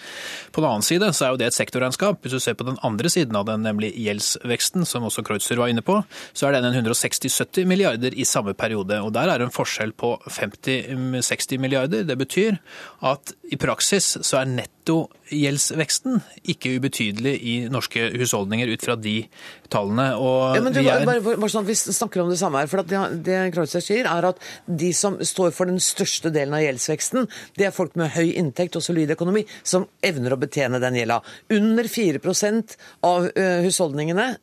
[0.51, 2.19] På den annen side så er jo det et sektorregnskap.
[2.25, 5.71] Hvis du ser på den andre siden av den, nemlig gjeldsveksten, som også Kreutzer var
[5.71, 6.01] inne på,
[6.35, 8.99] så er den 160-70 milliarder i samme periode.
[9.07, 12.07] Og der er det en forskjell på 50-60 milliarder.
[12.11, 12.59] Det betyr
[13.07, 14.51] at i praksis så er
[14.87, 19.27] nettogjeldsveksten ikke ubetydelig i norske husholdninger ut fra de
[19.73, 20.07] tallene.
[20.15, 21.05] Ja, men du, er...
[21.07, 22.71] bare, bare, sånn Vi snakker om det samme her.
[22.71, 26.63] for Det, det Kreutzer sier, er at de som står for den største delen av
[26.63, 27.27] gjeldsveksten,
[27.59, 31.23] det er folk med høy inntekt og solid økonomi, som evner å betjene den gjelda.
[31.57, 32.77] Under 4%
[33.07, 33.31] av
[33.67, 34.35] husholdningene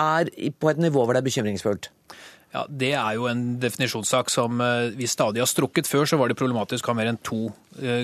[0.00, 1.92] er på et nivå hvor det er bekymringsfullt.
[2.52, 4.60] Ja, Det er jo en definisjonssak som
[4.96, 5.88] vi stadig har strukket.
[5.88, 7.46] Før så var det problematisk å ha mer enn to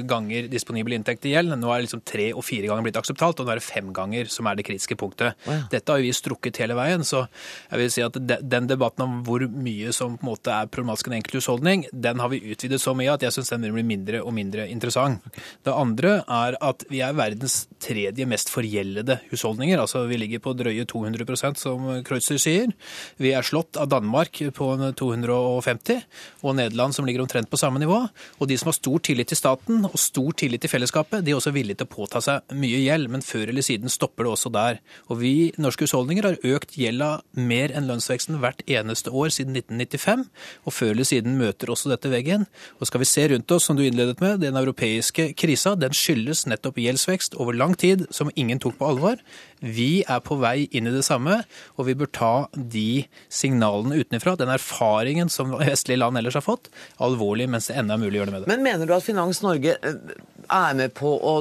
[0.08, 1.54] ganger disponibel inntekt i gjeld.
[1.58, 3.92] Nå er det liksom tre og fire ganger blitt akseptalt, og nå er det fem
[3.96, 5.36] ganger som er det kritiske punktet.
[5.46, 5.58] Ja.
[5.72, 7.24] Dette har vi strukket hele veien, så
[7.70, 11.08] jeg vil si at den debatten om hvor mye som på en måte er problematisk
[11.08, 13.86] i en enkelt husholdning, den har vi utvidet så mye at jeg syns den blir
[13.86, 15.24] mindre og mindre interessant.
[15.66, 19.80] Det andre er at vi er verdens tredje mest forgjeldede husholdninger.
[19.80, 22.72] Altså vi ligger på drøye 200% som Kreutzer sier.
[23.20, 26.02] Vi er slått av Danmark på 250,
[26.44, 28.00] og Nederland som ligger omtrent på samme nivå.
[28.38, 31.32] Og de som har stor tillit til staten, staten og stor tillit til fellesskapet, de
[31.32, 34.32] er også villige til å påta seg mye gjeld, men før eller siden stopper det
[34.32, 34.78] også der.
[35.08, 40.26] Og vi norske husholdninger har økt gjelda mer enn lønnsveksten hvert eneste år siden 1995,
[40.64, 42.46] og før eller siden møter også dette veggen.
[42.78, 46.46] Og skal vi se rundt oss, som du innledet med, den europeiske krisa, den skyldes
[46.48, 49.18] nettopp gjeldsvekst over lang tid, som ingen tok på alvor.
[49.60, 51.40] Vi er på vei inn i det samme,
[51.76, 56.70] og vi bør ta de signalene utenfra, den erfaringen som vestlige land ellers har fått,
[57.02, 58.52] alvorlig mens det ennå er mulig å gjøre det med det.
[58.52, 60.16] Men mener du at Finans Norge eh,
[60.48, 61.34] er med på å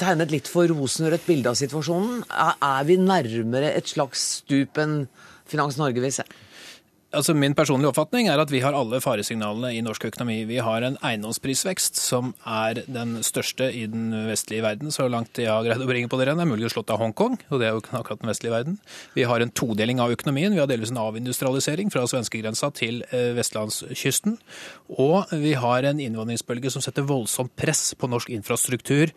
[0.00, 2.24] tegne et litt for rosenrødt bilde av situasjonen?
[2.30, 5.02] Er vi nærmere et slags stup enn
[5.46, 6.24] Finans Norge vil se?
[7.14, 10.40] Altså Min personlige oppfatning er at vi har alle faresignalene i norsk økonomi.
[10.48, 15.46] Vi har en eiendomsprisvekst som er den største i den vestlige verden, så langt jeg
[15.46, 16.26] har greid å bringe på det.
[16.32, 18.56] Det er mulig å slått av Hongkong, og det er jo ikke akkurat den vestlige
[18.56, 18.80] verden.
[19.14, 20.52] Vi har en todeling av økonomien.
[20.56, 24.36] Vi har delvis en avindustrialisering fra svenskegrensa til eh, vestlandskysten.
[24.98, 29.14] Og vi har en innvandringsbølge som setter voldsomt press på norsk infrastruktur,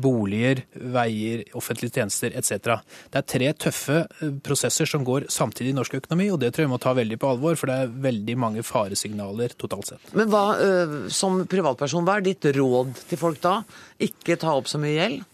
[0.00, 0.62] boliger,
[0.94, 2.80] veier, offentlige tjenester etc.
[3.12, 6.66] Det er tre tøffe eh, prosesser som går samtidig i norsk økonomi, og det tror
[6.66, 10.14] jeg må ta veldig på alvor, for det er veldig mange faresignaler totalt sett.
[10.16, 13.60] Men hva, eh, som privatperson, hva er ditt råd til folk da?
[14.02, 15.30] Ikke ta opp så mye gjeld?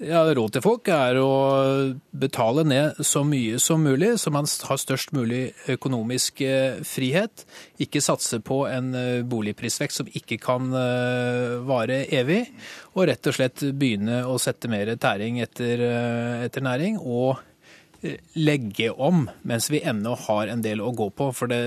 [0.00, 1.32] Ja, Råd til folk er å
[2.16, 7.44] betale ned så mye som mulig, så man har størst mulig økonomisk eh, frihet.
[7.84, 12.46] Ikke satse på en eh, boligprisvekst som ikke kan eh, vare evig.
[12.94, 15.84] Og rett og slett begynne å sette mer tæring etter,
[16.48, 16.96] etter næring.
[17.04, 17.44] og
[18.38, 21.30] legge om mens vi ennå har en del å gå på.
[21.36, 21.60] For det,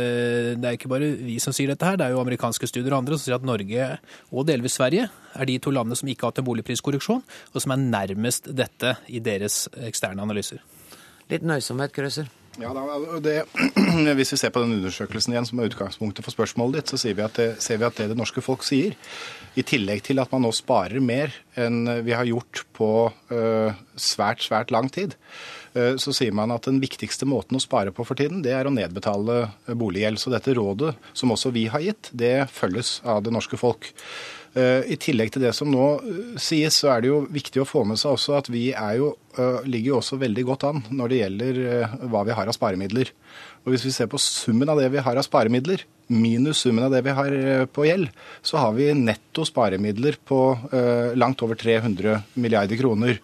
[0.61, 3.03] det er ikke bare vi som sier dette her, det er jo amerikanske studier og
[3.03, 3.89] andre som sier at Norge
[4.31, 7.73] og delvis Sverige er de to landene som ikke har hatt en boligpriskorreksjon, og som
[7.73, 10.61] er nærmest dette i deres eksterne analyser.
[11.31, 12.29] Litt nøysomhet, Krøser.
[12.61, 12.83] Ja, da,
[13.23, 13.47] det,
[14.17, 17.15] Hvis vi ser på den undersøkelsen igjen, som er utgangspunktet for spørsmålet ditt, så ser
[17.17, 18.93] vi, at det, ser vi at det det norske folk sier,
[19.57, 22.91] i tillegg til at man nå sparer mer enn vi har gjort på
[23.33, 25.17] øh, svært, svært lang tid,
[25.73, 28.73] så sier man at den viktigste måten å spare på for tiden, det er å
[28.73, 30.21] nedbetale boliggjeld.
[30.21, 33.89] Så dette rådet, som også vi har gitt, det følges av det norske folk.
[34.53, 37.65] Eh, I tillegg til det som nå eh, sies, så er det jo viktig å
[37.65, 41.09] få med seg også at vi jo, eh, ligger jo også veldig godt an når
[41.09, 41.61] det gjelder
[42.11, 43.09] hva vi har av sparemidler.
[43.63, 46.91] Og Hvis vi ser på summen av det vi har av sparemidler, minus summen av
[46.91, 48.09] det vi har på gjeld,
[48.43, 50.39] så har vi netto sparemidler på
[51.15, 53.21] langt over 300 milliarder kroner.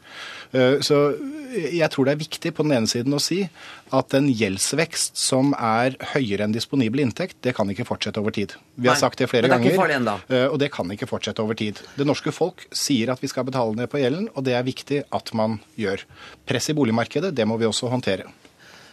[0.80, 1.02] Så
[1.50, 3.42] jeg tror det er viktig på den ene siden å si
[3.96, 8.54] at en gjeldsvekst som er høyere enn disponibel inntekt, det kan ikke fortsette over tid.
[8.76, 11.44] Vi har Nei, sagt det flere det er ganger, eh, og det kan ikke fortsette
[11.44, 11.82] over tid.
[11.98, 15.04] Det norske folk sier at vi skal betale ned på gjelden, og det er viktig
[15.16, 16.06] at man gjør.
[16.50, 18.30] Press i boligmarkedet, det må vi også håndtere.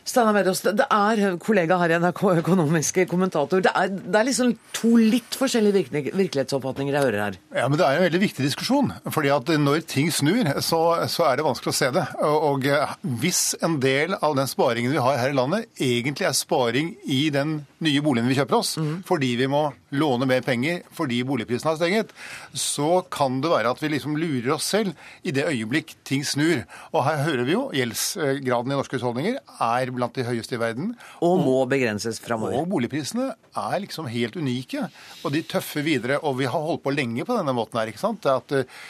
[0.07, 3.63] Steinar Vedås, det det er kollega her i NRK, økonomiske kommentator.
[3.65, 7.39] Det er, det er liksom to litt forskjellige virkelighetsoppfatninger jeg hører her.
[7.57, 8.93] Ja, men Det er en veldig viktig diskusjon.
[9.11, 10.81] fordi at Når ting snur, så,
[11.11, 12.05] så er det vanskelig å se det.
[12.23, 16.29] Og, og eh, Hvis en del av den sparingen vi har her i landet, egentlig
[16.29, 18.77] er sparing i den nye boligen vi kjøper oss,
[19.09, 22.15] fordi vi må låne mer penger fordi boligprisene har steget,
[22.57, 24.95] så kan det være at vi liksom lurer oss selv
[25.27, 26.65] i det øyeblikk ting snur.
[26.93, 30.93] Og her hører vi jo gjeldsgraden i norske husholdninger er blant de høyeste i verden.
[31.25, 32.61] Og må begrenses framover.
[32.61, 34.87] Og boligprisene er liksom helt unike.
[35.25, 36.21] Og de tøffer videre.
[36.23, 37.91] Og vi har holdt på lenge på denne måten her.
[37.93, 38.23] ikke sant?
[38.25, 38.81] Det at eh,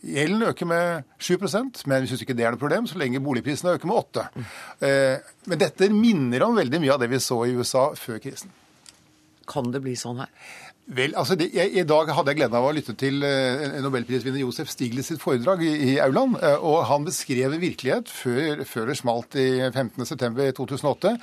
[0.00, 3.74] Gjelden øker med 7% men vi syns ikke det er noe problem så lenge boligprisene
[3.76, 4.22] øker med 8
[4.80, 8.48] Eh, Men dette minner om veldig mye av det vi så i USA før krisen.
[9.52, 10.30] Kan det bli sånn her?
[10.90, 14.42] Vel, altså det, jeg, I dag hadde jeg gleden av å lytte til eh, nobelprisvinner
[14.42, 16.34] Josef Stiglitz sitt foredrag i, i Auland.
[16.42, 21.14] eh, og Han beskrev virkelighet før, før det smalt i 15.9.2008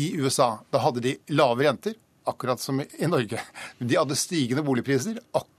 [0.00, 0.54] i USA.
[0.72, 3.42] Da hadde de lave renter, akkurat som i Norge.
[3.78, 5.50] De hadde stigende boligpriser, akkurat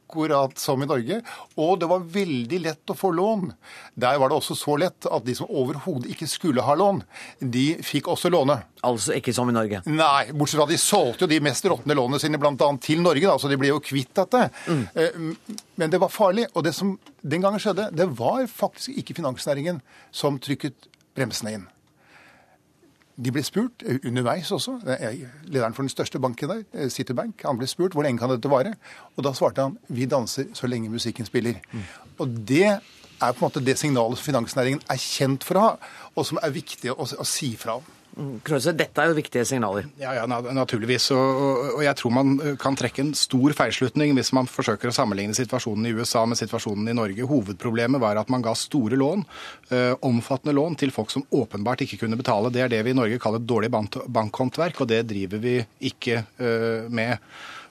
[0.60, 1.20] som i Norge.
[1.56, 3.52] Og det var veldig lett å få lån.
[3.96, 7.04] Der var det også så lett at de som overhodet ikke skulle ha lån,
[7.40, 8.60] de fikk også låne.
[8.84, 9.84] Altså ikke som i Norge?
[9.88, 12.72] Nei, bortsett fra at de solgte jo de mest råtne lånene sine bl.a.
[12.84, 14.48] til Norge, da, så de ble jo kvitt dette.
[14.68, 15.36] Mm.
[15.80, 16.50] Men det var farlig.
[16.54, 19.80] Og det som den gangen skjedde, det var faktisk ikke finansnæringen
[20.12, 21.70] som trykket bremsene inn.
[23.16, 24.80] De ble spurt eh, underveis også.
[24.84, 28.50] Lederen for den største banken der, eh, Citibank, han ble spurt hvor lenge kan dette
[28.52, 28.74] vare.
[29.18, 31.62] Og da svarte han vi danser så lenge musikken spiller.
[32.18, 35.92] Og det er på en måte det signalet som finansnæringen er kjent for å ha,
[36.16, 37.92] og som er viktig å, å si fra om.
[38.14, 39.88] Krøse, dette er jo viktige signaler.
[39.98, 41.08] Ja, ja, naturligvis.
[41.16, 41.40] Og,
[41.72, 45.34] og, jeg tror man eh, kan trekke en stor feilslutning hvis man forsøker å sammenligne
[45.38, 47.26] situasjonen i USA med situasjonen i Norge.
[47.30, 49.26] Hovedproblemet var at man ga store lån,
[49.74, 52.54] eh, omfattende lån, til folk som åpenbart ikke kunne betale.
[52.54, 55.58] Det er det vi i Norge kaller dårlig bank bankhåndverk, og det driver vi
[55.90, 57.18] ikke eh, med.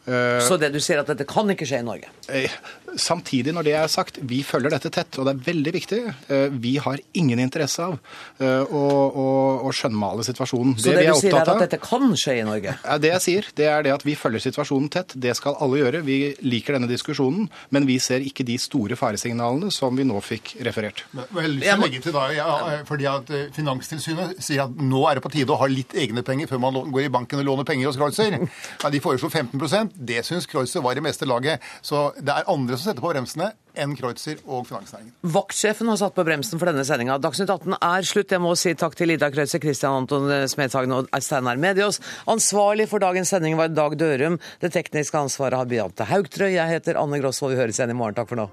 [0.04, 2.08] Så det du sier at dette kan ikke skje i Norge?
[2.28, 2.50] Eh,
[2.92, 6.00] Samtidig, når det er sagt, vi følger dette tett, og det er veldig viktig.
[6.28, 7.94] Eh, Vi har ingen interesse av
[8.42, 9.26] eh, å, å,
[9.64, 10.74] å skjønnmale situasjonen.
[10.76, 12.74] Så det, det du sier er at dette kan skje i Norge?
[13.00, 15.14] Det jeg sier, det er det at vi følger situasjonen tett.
[15.16, 16.02] Det skal alle gjøre.
[16.04, 20.56] Vi liker denne diskusjonen, men vi ser ikke de store faresignalene som vi nå fikk
[20.66, 21.04] referert.
[21.14, 22.50] Men jeg har lyst til å legge til da, ja,
[22.90, 26.26] fordi at eh, Finanstilsynet sier at nå er det på tide å ha litt egne
[26.26, 28.36] penger før man går i banken og låner penger hos Kreutzer.
[28.82, 29.56] Ja, de foreslo 15
[29.94, 31.62] Det syns Kreutzer var i meste laget.
[31.84, 35.14] Så det er andre som setter på bremsene enn Kreutzer og finansnæringen.
[35.34, 37.18] Vaktsjefen har satt på bremsen for denne sendinga.
[37.22, 38.34] Dagsnytt 18 er slutt.
[38.34, 42.02] Jeg må si takk til Ida Kreutzer, Christian Anton Smedshagen og Steinar Medios.
[42.30, 44.40] Ansvarlig for dagens sending var Dag Dørum.
[44.60, 46.50] Det tekniske ansvaret har Beate Haugtrø.
[46.52, 47.56] Jeg heter Anne Grosvold.
[47.56, 48.18] Vi høres igjen i morgen.
[48.18, 48.50] Takk for nå.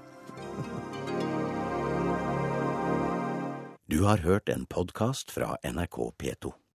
[3.90, 6.60] Du har hørt en podkast fra NRK P2.